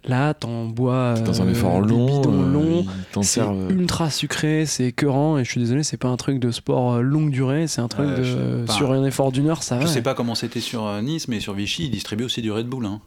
[0.06, 1.16] Là, t'en bois.
[1.26, 2.86] Dans un euh, effort des long, bidons
[3.18, 5.38] euh, C'est euh, ultra sucré, c'est écœurant.
[5.38, 7.68] Et je suis désolé, c'est pas un truc de sport euh, longue durée.
[7.68, 8.24] C'est un truc Ouais, de.
[8.24, 9.92] je- sur un effort d'une heure, ça Je va.
[9.92, 12.68] sais pas comment c'était sur euh, Nice, mais sur Vichy, ils distribuaient aussi du Red
[12.68, 12.86] Bull.
[12.86, 13.02] Hein.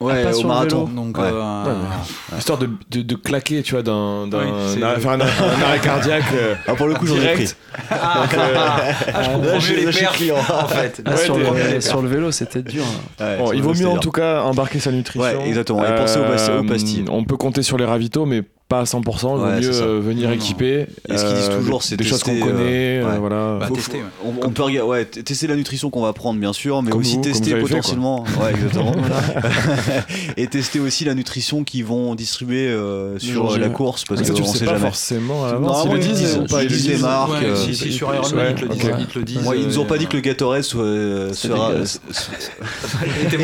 [0.00, 0.84] Ouais, pas au sur le marathon.
[0.86, 0.96] vélo.
[0.96, 1.24] Donc, Ouais.
[1.30, 1.74] euh,
[2.38, 4.26] Histoire de, de, de claquer, tu vois, d'un.
[4.26, 6.24] d'un- Oui, c'est- d'un- faire un, un arrêt cardiaque.
[6.34, 7.56] euh, Ah, pour le coup, j'en ai direct.
[7.70, 7.82] pris.
[7.90, 8.82] Ah, Donc, euh, ah,
[9.22, 11.02] je comprends mieux les perfs, en fait.
[11.04, 12.82] Ah, Ouais, sur, le, ouais, sur le vélo, c'était dur.
[12.84, 13.24] hein.
[13.24, 14.00] Ouais, Bon, il vaut mieux en dur.
[14.00, 15.20] tout cas embarquer sa nutrition.
[15.22, 15.84] Ouais, exactement.
[15.84, 17.04] Et penser aux aux pastilles.
[17.10, 19.02] On peut compter sur les ravitaux, mais pas à 100%.
[19.02, 19.82] Il vaut mieux ça.
[19.82, 20.34] euh, venir Non, non.
[20.40, 20.86] équipé.
[21.08, 23.00] Et ce qu'ils disent euh, toujours, c'est des choses qu'on euh, connaît.
[23.00, 23.18] euh, ouais.
[23.18, 23.56] voilà.
[23.60, 24.04] Bah, Faut- tester, ouais.
[24.24, 27.16] On, on peut regarder, tester la nutrition qu'on va prendre, bien sûr, mais Comme aussi
[27.16, 28.20] vous, tester vous fait, potentiellement.
[28.40, 28.92] ouais, exactement.
[30.36, 34.34] et tester aussi la nutrition qu'ils vont distribuer euh, sur la course, parce Mais ça,
[34.34, 34.86] tu qu'on sais sait pas jamais.
[34.86, 35.46] forcément.
[35.46, 37.32] Normalement, Ils le disent ils disent les marques.
[37.56, 39.40] Si, sur ils te le disent.
[39.66, 41.72] nous ont pas dit que le Gatorade sera-
[43.24, 43.36] était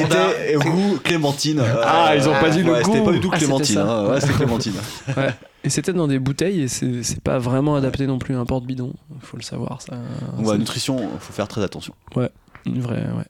[0.59, 1.63] goût clémentine.
[1.85, 3.05] Ah, ils ont pas dit le ouais, C'était goût.
[3.05, 3.79] pas du tout Ah, clémentine.
[3.79, 4.07] hein.
[4.09, 4.73] Ouais, c'était clémentine.
[5.65, 8.93] Et c'était dans des bouteilles et c'est pas vraiment adapté non plus à un porte-bidon.
[9.21, 9.95] Faut le savoir, ça.
[10.39, 11.95] Ouais, nutrition, faut faire très attention.
[12.67, 13.25] Une vraie, ouais.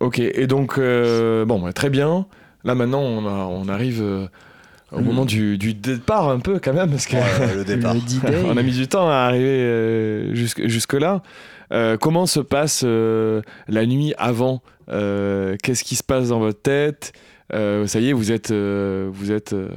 [0.00, 2.26] Ok, et donc, euh, bon, bah, très bien.
[2.64, 4.26] Là, maintenant, on, a- on arrive euh,
[4.92, 5.04] au Mm.
[5.04, 7.16] moment du, du départ, un peu quand même, parce que.
[7.16, 7.94] Ouais, le départ.
[7.94, 8.44] Le.
[8.44, 11.22] On a mis du temps à arriver euh, jusque, jusque-là.
[11.72, 16.60] Euh, comment se passe euh, la nuit avant Euh, Qu'est-ce qui se passe dans votre
[16.62, 17.12] tête?
[17.52, 19.70] Euh, Ça y est, vous êtes, euh, vous êtes euh,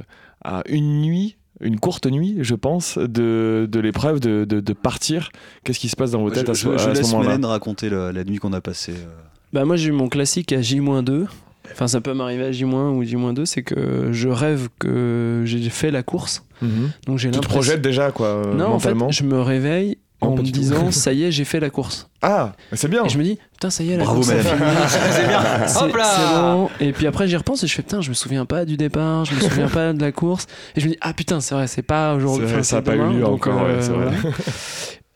[0.44, 5.30] à une nuit, une courte nuit, je pense, de, de l'épreuve de, de- de partir.
[5.64, 7.10] Qu'est-ce qui se passe dans vos têtes je, à ce, je- je à ce laisse
[7.12, 8.92] moment-là Mélène raconter la, la nuit qu'on a passée.
[8.92, 9.10] euh.
[9.52, 11.26] Bah moi j'ai eu mon classique à J-2.
[11.72, 15.90] Enfin ça peut m'arriver à J- ou J-2, c'est que je rêve que j'ai fait
[15.90, 16.44] la course.
[16.62, 16.90] Mhm.
[17.06, 19.98] Donc j'ai Tu te projettes déjà, quoi, euh, Non, en fait, mentalement je me réveille
[20.20, 22.08] en pas me disant ça y est, j'ai fait la course.
[22.22, 24.28] Ah, c'est bien Et je me dis putain, ça y est, la Bravo, course.
[24.32, 24.58] c'est Mélène.
[24.58, 25.08] fini.
[25.10, 25.40] C'est bien.
[25.66, 26.68] C'est Hop là bon.
[26.80, 29.24] Et puis après, j'y repense et je fais putain, je me souviens pas du départ,
[29.24, 30.46] je me souviens pas de la course.
[30.76, 32.46] Et je me dis ah putain, c'est vrai, c'est pas aujourd'hui.
[32.46, 34.10] Enfin, ça a pas eu lieu encore, ouais, c'est vrai.
[34.10, 34.32] voilà.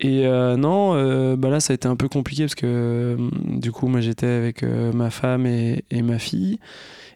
[0.00, 3.16] Et euh, non, euh, bah là, ça a été un peu compliqué parce que euh,
[3.44, 6.58] du coup, moi, j'étais avec euh, ma femme et, et ma fille.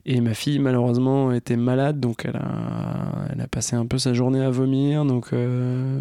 [0.07, 4.15] Et ma fille, malheureusement, était malade, donc elle a, elle a passé un peu sa
[4.15, 5.05] journée à vomir.
[5.05, 5.99] Donc euh,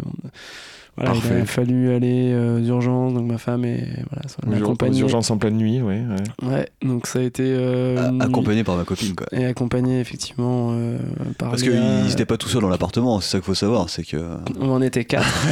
[0.98, 3.14] voilà, il a fallu aller euh, aux urgences.
[3.14, 6.02] Donc ma femme est voilà, Aux ur- aux urgences en pleine nuit, ouais.
[6.42, 6.48] ouais.
[6.48, 9.26] Ouais, donc ça a été euh, accompagné par ma copine, quoi.
[9.32, 10.98] et accompagné effectivement euh,
[11.38, 14.04] par Parce qu'ils n'étaient pas tout seuls dans l'appartement, c'est ça qu'il faut savoir, c'est
[14.04, 14.16] que.
[14.60, 15.46] On en était quatre.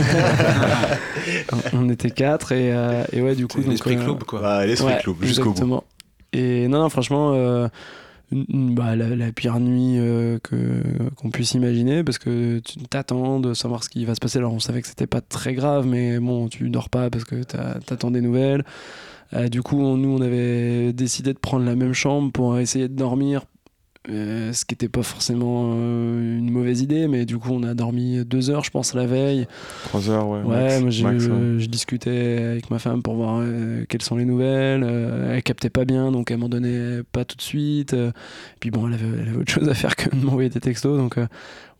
[1.72, 4.40] on était quatre et, euh, et ouais du coup l'esprit euh, club, quoi.
[4.40, 5.50] Bah, l'esprit ouais, club, jusqu'au bout.
[5.50, 5.84] exactement.
[6.32, 7.68] Et non non franchement euh,
[8.32, 10.38] bah, la, pire nuit euh,
[11.16, 14.38] qu'on puisse imaginer parce que tu t'attends de savoir ce qui va se passer.
[14.38, 17.42] Alors on savait que c'était pas très grave mais bon tu dors pas parce que
[17.44, 18.64] t'attends des nouvelles.
[19.34, 22.88] Euh, du coup on- nous on avait décidé de prendre la même chambre pour essayer
[22.88, 23.44] de dormir
[24.08, 27.74] euh, ce qui n'était pas forcément euh, une mauvaise idée, mais du coup on a
[27.74, 29.46] dormi deux heures, je pense, la veille.
[29.84, 30.40] Trois heures, ouais.
[30.42, 31.54] Ouais, max, moi j'ai- max, ouais.
[31.58, 34.84] je discutais avec ma femme pour voir euh, quelles sont les nouvelles.
[35.30, 37.94] Elle captait pas bien, donc elle m'en donnait pas tout de suite.
[38.60, 40.96] Puis bon, elle avait, elle avait autre chose à faire que de m'envoyer des textos,
[40.98, 41.18] donc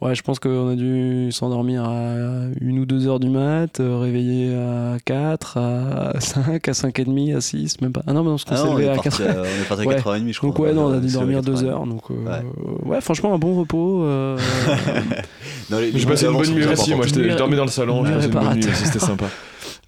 [0.01, 2.15] ouais, je pense qu'on a dû s'endormir à
[2.61, 7.05] une ou deux heures du mat, euh, réveiller à 4, à 5, à 5 et
[7.05, 8.03] demi, à 6, même pas.
[8.07, 9.45] Ah non, mais on se Ah non, on s'est est à parti 4 à, on
[9.45, 9.97] est parti à Ouais.
[9.97, 10.49] 4h30, je crois.
[10.51, 11.67] donc ouais, non, on a dû dormir levé à deux 4h30.
[11.71, 11.87] heures.
[11.87, 12.43] Donc euh,
[12.85, 13.01] ouais.
[13.01, 14.03] franchement, un bon repos.
[14.05, 14.37] euh,
[15.71, 18.05] Non, les- les J'ai passé une bonne nuit aussi, moi je dormais dans le salon,
[18.05, 19.27] je passais une bonne nuit c'était sympa.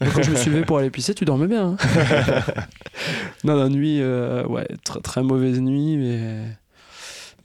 [0.15, 1.71] Quand je me suis levé pour aller pisser, tu dormais bien.
[1.71, 1.77] hein.
[3.45, 6.21] non, la nuit, euh, ouais, très, très mauvaise nuit, mais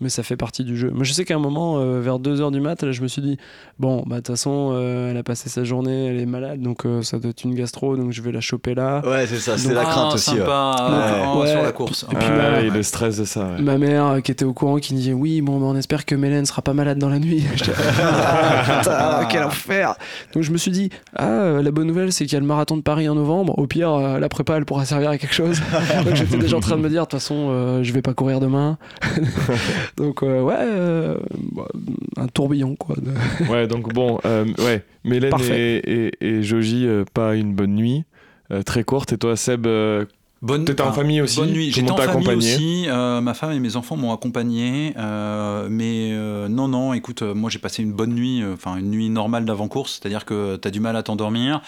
[0.02, 0.90] mais ça fait partie du jeu.
[0.92, 3.22] Moi, je sais qu'à un moment, euh, vers 2h du mat, là, je me suis
[3.22, 3.38] dit,
[3.80, 6.86] bon, bah, de toute façon, euh, elle a passé sa journée, elle est malade, donc
[6.86, 9.02] euh, ça doit être une gastro, donc je vais la choper là.
[9.06, 10.32] Ouais, c'est ça, c'est la crainte Ah, aussi.
[10.32, 11.28] sympa, ouais.
[11.38, 11.52] euh, Ouais.
[11.52, 12.06] sur la course.
[12.12, 13.46] Et puis, Ouais, ma- et le stress de ça.
[13.56, 13.62] ouais.
[13.62, 16.46] Ma mère qui était au courant, qui dit oui, bon, bah, on espère que Mélène
[16.46, 17.44] sera pas malade dans la nuit.
[18.06, 19.96] Ah, putain, quel enfer.
[20.34, 22.76] Donc je me suis dit, ah, la bonne nouvelle, c'est qu'il y a le marathon
[22.78, 23.58] de Paris en novembre.
[23.58, 25.62] Au pire, euh, la prépa, elle pourra servir à quelque chose.
[26.06, 28.14] Donc j'étais déjà en train de me dire, de toute façon, euh, je vais pas
[28.14, 28.78] courir demain.
[29.98, 31.18] Donc euh, ouais, euh,
[31.54, 31.68] bah,
[32.18, 32.96] un tourbillon quoi.
[32.96, 37.76] de- Ouais, donc bon, euh, ouais, Mélène et, et, et Joji, euh, pas une bonne
[37.76, 38.04] nuit.
[38.52, 39.14] euh, très courte.
[39.14, 40.06] Et toi, Seb, euh,
[40.42, 41.72] Bonne, T'étais en famille aussi Bonne nuit.
[41.72, 42.86] J'étais en t'as famille accompagné aussi.
[42.90, 44.94] euh, ma femme et mes enfants m'ont accompagné.
[44.98, 48.92] euh, mais euh, non, non, écoute, moi j'ai passé une bonne nuit, euh, enfin une
[48.92, 51.62] nuit normale d'avant-course, c'est-à-dire que tu as du mal à t'endormir,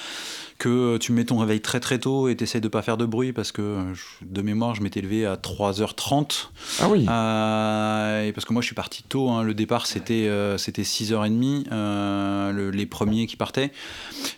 [0.58, 3.34] que tu mets ton réveil très très tôt et tu de pas faire de bruit
[3.34, 3.84] parce que euh,
[4.22, 6.48] de mémoire, je m'étais levé à 3h30.
[6.80, 9.44] ah oui, Euh, et parce que moi je suis parti tôt, hein.
[9.44, 13.72] le départ c'était euh, c'était 6h30, euh, le- les premiers qui partaient.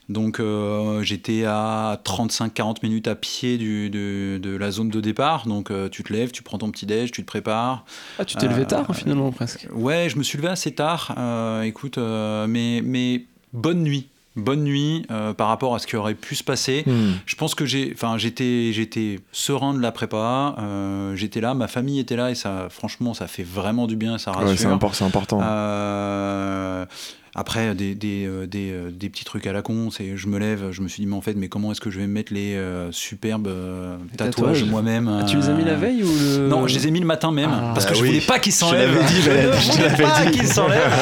[0.10, 5.48] Donc euh, j'étais à 35-40 minutes à pied du, de, de la zone de départ.
[5.48, 7.86] Donc euh, tu te lèves, tu prends ton petit déj, tu te prépares.
[8.18, 9.68] Ah, tu t'es levé Euh, tard finalement presque.
[9.74, 11.14] Ouais, je me suis levé assez tard.
[11.18, 14.08] euh, écoute, euh, mais, mais bonne nuit.
[14.38, 16.84] Bonne nuit euh, par rapport à ce qui aurait pu se passer.
[16.86, 17.14] Hmm.
[17.26, 20.56] Je pense que j'ai, enfin, j'étais, j'étais serein de la prépa.
[20.60, 24.18] euh, j'étais là, ma famille était là et ça, franchement, ça fait vraiment du bien,
[24.20, 24.50] ça rassure.
[24.50, 25.40] Ouais, c'est impor- c'est important.
[25.42, 26.86] Euh,
[27.38, 30.40] après, des, des, euh, des, euh, des petits trucs à la con, c'est je me
[30.40, 32.12] lève, je me suis dit, mais en fait, mais comment est-ce que je vais me
[32.14, 34.64] mettre les euh, superbes euh, Les tatouages, tatouages.
[34.66, 36.08] moi-même Ah, tu les as mis la veille ou
[36.40, 37.72] le non, je les ai mis le matin même Ah.
[37.74, 38.08] parce que Ah je oui.
[38.08, 38.92] voulais pas qu'ils Je s'enlèvent.
[38.94, 40.32] l'avais dit, je Valérie, ne je voulais l'avais pas dit.
[40.32, 40.94] qu'ils s'enlèvent.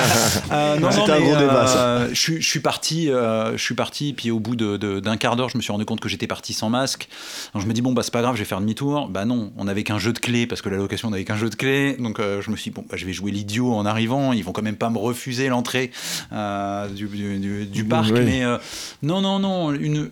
[0.51, 2.07] Euh, non, C'était non, un mais, gros débat, ça.
[2.09, 5.17] je, suis- je suis parti, euh, je suis parti, puis au bout de- de- d'un
[5.17, 7.07] quart d'heure, je me suis rendu compte que j'étais parti sans masque.
[7.53, 9.07] Donc je me dis bon bah c'est pas grave, je vais faire demi-tour.
[9.09, 11.49] Bah non, on avait qu'un jeu de clés parce que la location n'avait qu'un jeu
[11.49, 11.95] de clés.
[11.97, 14.33] Donc euh, je me suis dit bon bah je vais jouer l'idiot en arrivant.
[14.33, 15.91] Ils vont quand même pas me refuser l'entrée
[16.31, 18.11] du, du- du- du parc.
[18.13, 18.21] Oui.
[18.23, 18.57] Mais euh,
[19.03, 20.09] non non non, une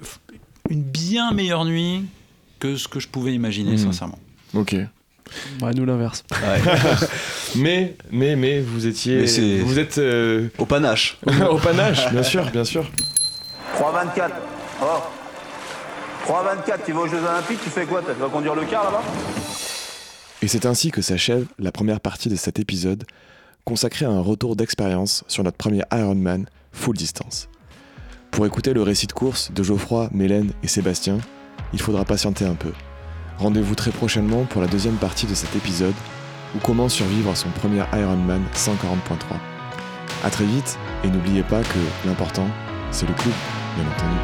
[0.70, 2.06] une bien meilleure nuit
[2.60, 3.78] que ce que je pouvais imaginer Mhm.
[3.78, 4.20] sincèrement.
[4.54, 4.76] Ok.
[5.62, 6.24] Ouais, nous l'inverse.
[7.56, 9.26] Mais, mais, mais, vous étiez.
[9.38, 11.18] Mais vous êtes euh, Au panache.
[11.50, 12.90] au panache, bien sûr, bien sûr.
[13.78, 14.30] 3,24.
[14.82, 14.86] Oh.
[16.28, 19.04] 3,24, tu vas aux Jeux Olympiques, tu fais quoi Tu vas conduire le car là-bas?
[20.42, 23.04] Et c'est ainsi que s'achève la première partie de cet épisode
[23.66, 27.50] consacré à un retour d'expérience sur notre premier Ironman full distance.
[28.32, 31.20] Pour écouter le récit de course de Geoffroy, Mélène et Sébastien,
[31.72, 32.72] il faudra patienter un peu.
[33.38, 35.94] Rendez-vous très prochainement pour la deuxième partie de cet épisode
[36.56, 39.38] ou comment survivre son premier Ironman 140.3.
[40.24, 42.48] A très vite et n'oubliez pas que l'important,
[42.92, 43.34] c'est le club,
[43.76, 44.18] bien entendu.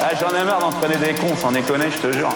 [0.00, 2.34] Ah, J'en ai marre d'entraîner des cons, sans déconner, je te jure.